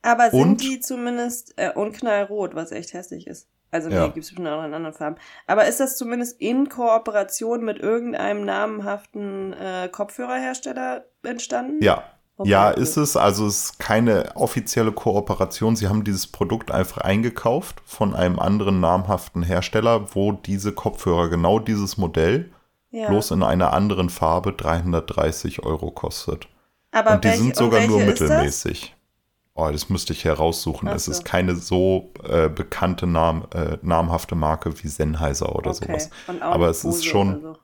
[0.02, 3.48] aber sind und, die zumindest, äh, und knallrot, was echt hässlich ist.
[3.70, 4.06] Also nee, ja.
[4.06, 5.16] gibt es bestimmt auch in anderen Farben.
[5.46, 11.82] Aber ist das zumindest in Kooperation mit irgendeinem namenhaften äh, Kopfhörerhersteller entstanden?
[11.82, 12.04] Ja.
[12.44, 13.16] Ja, ist es.
[13.16, 15.76] Also es ist keine offizielle Kooperation.
[15.76, 21.58] Sie haben dieses Produkt einfach eingekauft von einem anderen namhaften Hersteller, wo diese Kopfhörer genau
[21.58, 22.50] dieses Modell
[22.90, 23.08] ja.
[23.08, 26.48] bloß in einer anderen Farbe 330 Euro kostet.
[26.92, 28.94] Aber und die welch, sind sogar nur mittelmäßig.
[29.54, 30.88] Oh, das müsste ich heraussuchen.
[30.88, 30.94] So.
[30.94, 35.86] Es ist keine so äh, bekannte Nam äh, namhafte Marke wie Sennheiser oder okay.
[35.86, 36.10] sowas.
[36.40, 37.40] Aber es ist schon.
[37.42, 37.58] So.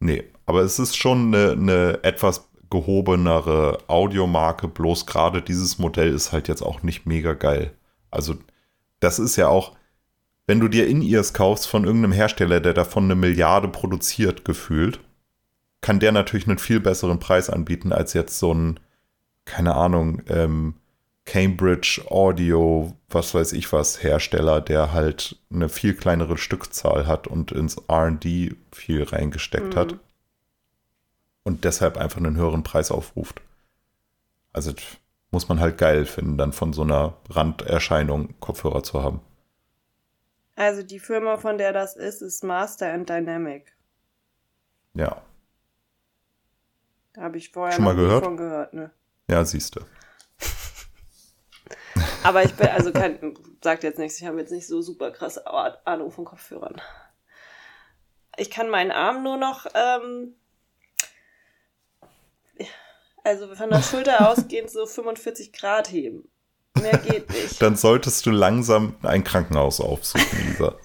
[0.00, 4.68] Nee, aber es ist schon eine, eine etwas gehobenere Audiomarke.
[4.68, 7.72] Bloß gerade dieses Modell ist halt jetzt auch nicht mega geil.
[8.10, 8.36] Also,
[9.00, 9.72] das ist ja auch,
[10.46, 15.00] wenn du dir In-Ears kaufst von irgendeinem Hersteller, der davon eine Milliarde produziert, gefühlt,
[15.80, 18.80] kann der natürlich einen viel besseren Preis anbieten als jetzt so ein,
[19.44, 20.74] keine Ahnung, ähm,
[21.24, 27.52] Cambridge Audio, was weiß ich was, Hersteller, der halt eine viel kleinere Stückzahl hat und
[27.52, 29.78] ins RD viel reingesteckt mhm.
[29.78, 29.94] hat
[31.44, 33.40] und deshalb einfach einen höheren Preis aufruft.
[34.52, 34.72] Also
[35.30, 39.20] muss man halt geil finden, dann von so einer Randerscheinung Kopfhörer zu haben.
[40.56, 43.72] Also die Firma, von der das ist, ist Master and Dynamic.
[44.94, 45.22] Ja.
[47.14, 48.24] Da habe ich vorher Schon mal gehört?
[48.24, 48.90] von gehört, ne?
[49.28, 49.80] Ja, siehst du.
[52.24, 55.46] Aber ich bin, also kein, sagt jetzt nichts, ich habe jetzt nicht so super krasse
[55.86, 56.80] Ahnung von Kopfhörern.
[58.36, 60.34] Ich kann meinen Arm nur noch, ähm,
[63.24, 66.28] also von der Schulter ausgehend so 45 Grad heben.
[66.80, 67.60] Mehr geht nicht.
[67.60, 70.76] Dann solltest du langsam ein Krankenhaus aufsuchen, Lisa.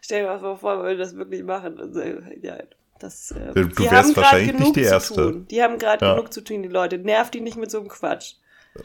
[0.00, 1.78] Stell dir mal vor, wenn wir das wirklich machen.
[1.78, 2.58] Also, ja,
[2.98, 5.44] das, äh, du die wärst wahrscheinlich nicht die Erste.
[5.50, 6.14] Die haben gerade ja.
[6.14, 6.98] genug zu tun, die Leute.
[6.98, 8.34] Nervt die nicht mit so einem Quatsch.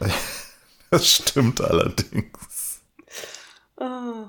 [0.90, 2.80] Das stimmt allerdings.
[3.76, 4.26] Oh.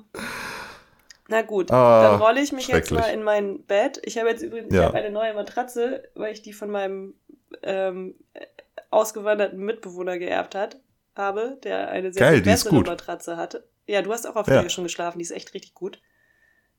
[1.27, 4.01] Na gut, ah, dann rolle ich mich jetzt mal in mein Bett.
[4.03, 4.85] Ich habe jetzt übrigens ja.
[4.85, 7.13] hab eine neue Matratze, weil ich die von meinem
[7.64, 8.16] ähm,
[8.89, 10.78] ausgewanderten Mitbewohner geerbt hat,
[11.16, 13.68] habe, der eine sehr Geil, viel bessere Matratze hatte.
[13.88, 14.62] Ja, du hast auch auf ja.
[14.62, 15.99] der schon geschlafen, die ist echt richtig gut.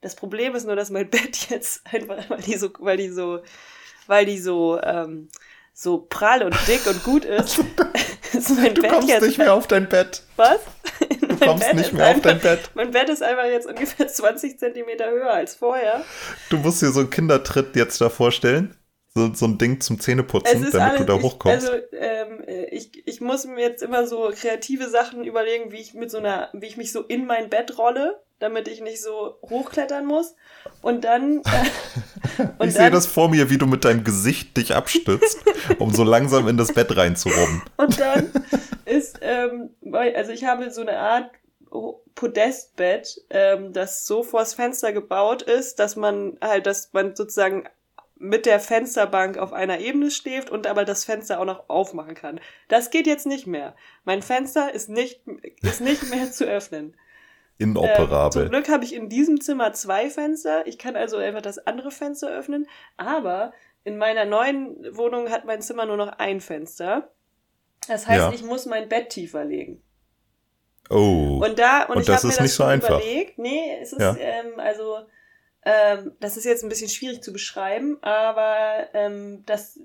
[0.01, 3.41] Das Problem ist nur, dass mein Bett jetzt einfach, weil die so, weil die so,
[4.07, 5.29] weil die so, ähm,
[5.73, 7.59] so prall und dick und gut ist,
[8.33, 10.23] ist mein du Bett kommst jetzt nicht mehr auf dein Bett.
[10.37, 10.61] Was?
[11.21, 12.71] Du kommst Bett nicht mehr einfach, auf dein Bett.
[12.75, 16.03] Mein Bett ist einfach jetzt ungefähr 20 Zentimeter höher als vorher.
[16.49, 18.75] Du musst dir so einen Kindertritt jetzt da vorstellen.
[19.17, 21.67] So, so ein Ding zum Zähneputzen, damit alles, du da hochkommst.
[21.67, 25.95] Ich, also ähm, ich, ich muss mir jetzt immer so kreative Sachen überlegen, wie ich
[25.95, 29.39] mit so einer, wie ich mich so in mein Bett rolle damit ich nicht so
[29.49, 30.35] hochklettern muss.
[30.83, 31.39] Und dann.
[31.39, 35.43] Äh, und ich sehe das vor mir, wie du mit deinem Gesicht dich abstützt,
[35.79, 37.63] um so langsam in das Bett reinzurobben.
[37.77, 38.31] Und dann
[38.85, 41.31] ist, ähm, also ich habe so eine Art
[42.15, 47.69] Podestbett, ähm, das so vors Fenster gebaut ist, dass man halt, dass man sozusagen
[48.19, 52.41] mit der Fensterbank auf einer Ebene schläft und aber das Fenster auch noch aufmachen kann.
[52.69, 53.77] Das geht jetzt nicht mehr.
[54.05, 55.21] Mein Fenster ist nicht,
[55.63, 56.97] ist nicht mehr zu öffnen.
[57.59, 58.25] Inoperabel.
[58.25, 60.67] Ähm, zum Glück habe ich in diesem Zimmer zwei Fenster.
[60.67, 62.67] Ich kann also einfach das andere Fenster öffnen.
[62.97, 63.53] Aber
[63.85, 67.11] in meiner neuen Wohnung hat mein Zimmer nur noch ein Fenster.
[67.89, 68.33] Das heißt, ja.
[68.33, 69.83] ich muss mein Bett tiefer legen.
[70.91, 71.41] Oh.
[71.45, 73.01] Und da, und, und ich habe mir das so schon einfach.
[73.01, 73.39] überlegt.
[73.39, 74.17] Nee, es ist, ja.
[74.19, 74.99] ähm, also,
[75.67, 79.81] ähm, das ist jetzt ein bisschen schwierig zu beschreiben, aber ähm, das,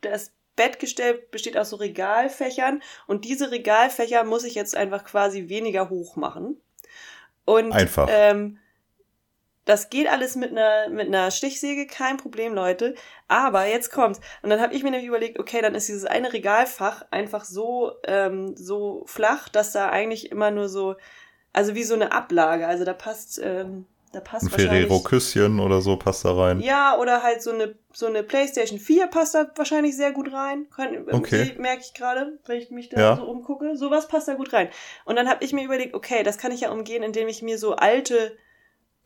[0.00, 5.90] das Bettgestell besteht aus so Regalfächern und diese Regalfächer muss ich jetzt einfach quasi weniger
[5.90, 6.60] hoch machen.
[7.44, 8.08] Und Einfach.
[8.08, 8.58] Ähm,
[9.64, 12.94] das geht alles mit einer, mit einer Stichsäge, kein Problem, Leute.
[13.26, 14.20] Aber jetzt kommt's.
[14.42, 17.92] Und dann habe ich mir nämlich überlegt, okay, dann ist dieses eine Regalfach einfach so,
[18.04, 20.94] ähm, so flach, dass da eigentlich immer nur so,
[21.52, 22.68] also wie so eine Ablage.
[22.68, 26.60] Also da passt, ähm, da passt Ein Ferrero-Küsschen oder so passt da rein.
[26.60, 30.66] Ja, oder halt so eine, so eine PlayStation 4 passt da wahrscheinlich sehr gut rein.
[30.74, 31.54] Kann, Okay.
[31.58, 33.16] Merke ich gerade, wenn ich mich da Ja.
[33.16, 33.76] so umgucke.
[33.76, 34.68] Sowas passt da gut rein.
[35.04, 37.58] Und dann habe ich mir überlegt, okay, das kann ich ja umgehen, indem ich mir
[37.58, 38.36] so alte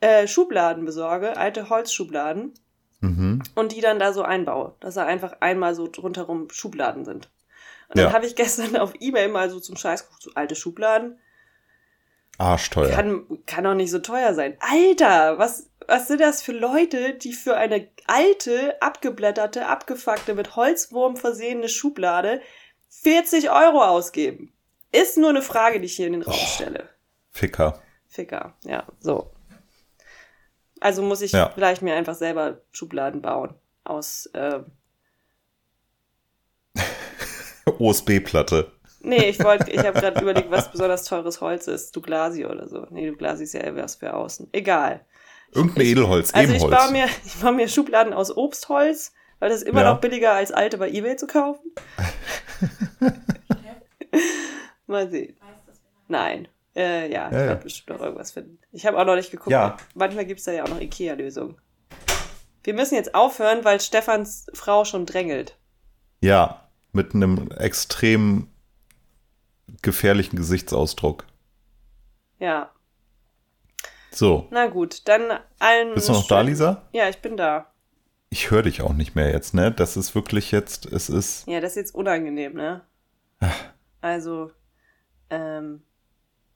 [0.01, 2.55] äh, Schubladen besorge, alte Holzschubladen
[3.01, 3.43] Mhm.
[3.55, 7.31] und die dann da so einbaue, dass da einfach einmal so rundherum Schubladen sind.
[7.89, 8.13] Und dann Ja.
[8.13, 11.19] habe ich gestern auf Ebay mal so zum Scheiß geguckt, so alte Schubladen.
[12.39, 12.91] Arschteuer.
[12.91, 14.57] Kann, kann doch nicht so teuer sein.
[14.61, 21.17] Alter, was, was sind das für Leute, die für eine alte, abgeblätterte, abgefuckte, mit Holzwurm
[21.17, 22.41] versehene Schublade
[22.91, 24.53] 40 Euro ausgeben?
[24.93, 26.47] Ist nur eine Frage, die ich hier in den Raum Oh.
[26.47, 26.89] stelle.
[27.33, 27.83] Ficker.
[28.07, 29.31] Ficker, ja, so.
[30.81, 31.51] Also muss ich Ja.
[31.53, 33.55] vielleicht mir einfach selber Schubladen bauen.
[33.85, 34.67] Aus, ähm,
[37.79, 38.73] OSB-Platte.
[39.01, 41.95] Nee, ich wollte, ich habe gerade überlegt, was besonders teures Holz ist.
[41.97, 42.87] Douglasi oder so.
[42.91, 44.49] Nee, Douglasi ist ja eher was für außen.
[44.53, 45.05] Egal.
[45.53, 46.83] Irgendein Edelholz, Also ich Ebenholz.
[46.85, 49.93] baue, mir, ich baue mir Schubladen aus Obstholz, weil das ist immer Ja.
[49.95, 51.73] noch billiger als alte bei Ebay zu kaufen.
[54.87, 55.37] Mal sehen.
[56.09, 56.49] Nein.
[56.75, 57.47] Äh, ja, ich Ja, ja.
[57.49, 58.59] werde bestimmt noch irgendwas finden.
[58.73, 59.51] Ich habe auch noch nicht geguckt.
[59.51, 59.77] Ja.
[59.95, 61.57] Manchmal gibt's da ja auch noch Ikea-Lösungen.
[62.63, 65.57] Wir müssen jetzt aufhören, weil Stefans Frau schon drängelt.
[66.21, 68.49] Ja, mit einem extrem
[69.83, 71.25] gefährlichen Gesichtsausdruck.
[72.39, 72.71] Ja.
[74.11, 75.23] So, Na gut, dann
[75.59, 75.95] allen.
[75.95, 76.83] bist du noch da, Lisa?
[76.93, 77.67] Ja, ich bin da.
[78.31, 79.71] Ich höre dich auch nicht mehr jetzt, ne?
[79.73, 81.47] Das ist wirklich jetzt, es ist.
[81.47, 82.83] Ja, das ist jetzt unangenehm, ne?
[84.01, 84.51] Also,
[85.31, 85.83] ähm,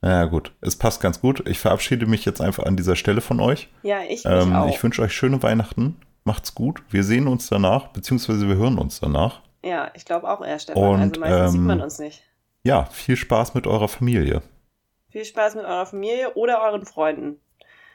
[0.03, 0.53] Ja, gut.
[0.61, 1.47] Es passt ganz gut.
[1.49, 3.69] Ich verabschiede mich jetzt einfach an dieser Stelle von euch.
[3.83, 4.69] ja, ich, Ähm, auch.
[4.69, 6.01] ich wünsche euch schöne Weihnachten.
[6.25, 6.83] Macht's gut.
[6.91, 9.41] Wir sehen uns danach, beziehungsweise wir hören uns danach.
[9.63, 10.83] ja, ich glaube auch eher, Stefan.
[10.83, 12.23] Und, also meistens sieht ähm, man uns nicht.
[12.63, 14.43] Ja, viel Spaß mit eurer Familie.
[15.11, 17.41] Viel Spaß mit eurer Familie oder euren Freunden.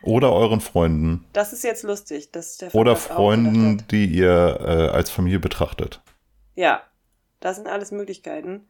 [0.04, 1.26] Oder euren Freunden.
[1.34, 6.02] Das ist jetzt lustig, dass Stefan Oder Freunden, die ihr äh, als Familie betrachtet.
[6.56, 6.82] Ja,
[7.40, 8.52] das sind alles Möglichkeiten.
[8.56, 8.68] Und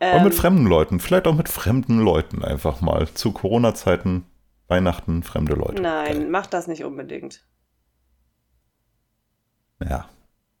[0.00, 0.98] Ähm, mit fremden Leuten.
[1.00, 3.08] Vielleicht auch mit fremden Leuten einfach mal.
[3.08, 4.24] Zu Corona-Zeiten,
[4.68, 5.82] Weihnachten, fremde Leute.
[5.82, 6.28] Nein, Geil.
[6.28, 7.44] macht das nicht unbedingt.
[9.84, 10.08] Ja,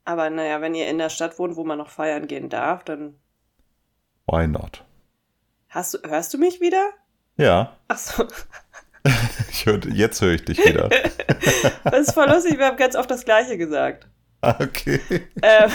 [0.04, 3.14] Aber naja, wenn ihr in der Stadt wohnt, wo man noch feiern gehen darf, dann
[4.26, 4.84] why not?
[5.68, 6.90] hast du, hörst du mich wieder?
[7.36, 8.26] Ja, Ach so,
[9.50, 10.88] ich hör, jetzt höre ich dich wieder.
[11.84, 14.06] das ist voll lustig, wir haben ganz oft das Gleiche gesagt.
[14.42, 15.00] Ah, okay.
[15.42, 15.70] Ähm,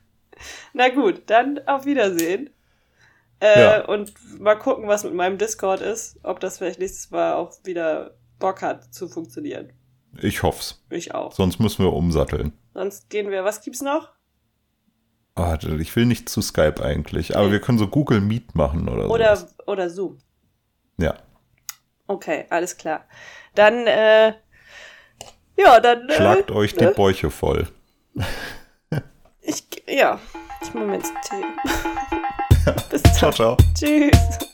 [0.74, 2.50] na gut, dann auf Wiedersehen.
[3.40, 3.84] Äh, Ja.
[3.86, 6.18] Und mal gucken, was mit meinem Discord ist.
[6.22, 9.72] Ob das vielleicht nächstes Mal auch wieder Bock hat zu funktionieren.
[10.20, 10.84] Ich hoff's.
[10.90, 11.32] Ich auch.
[11.32, 12.52] Sonst müssen wir umsatteln.
[12.74, 14.10] Sonst gehen wir, was gibt's noch?
[15.34, 19.04] Ah, ich will nicht zu Skype eigentlich, aber wir können so Google Meet machen oder
[19.04, 19.10] so.
[19.14, 20.18] Oder, oder Zoom.
[20.98, 21.14] Ja.
[22.06, 23.04] Okay, alles klar.
[23.54, 24.34] Dann, äh,
[25.56, 26.08] ja, dann.
[26.08, 26.90] Äh, Schlagt euch die ne?
[26.92, 27.68] Bäuche voll.
[29.40, 30.20] Ich, ja,
[30.62, 31.44] ich mache mir jetzt Tee.
[32.90, 33.32] Bis Ciao, dann.
[33.32, 33.56] ciao.
[33.74, 34.48] Tschüss.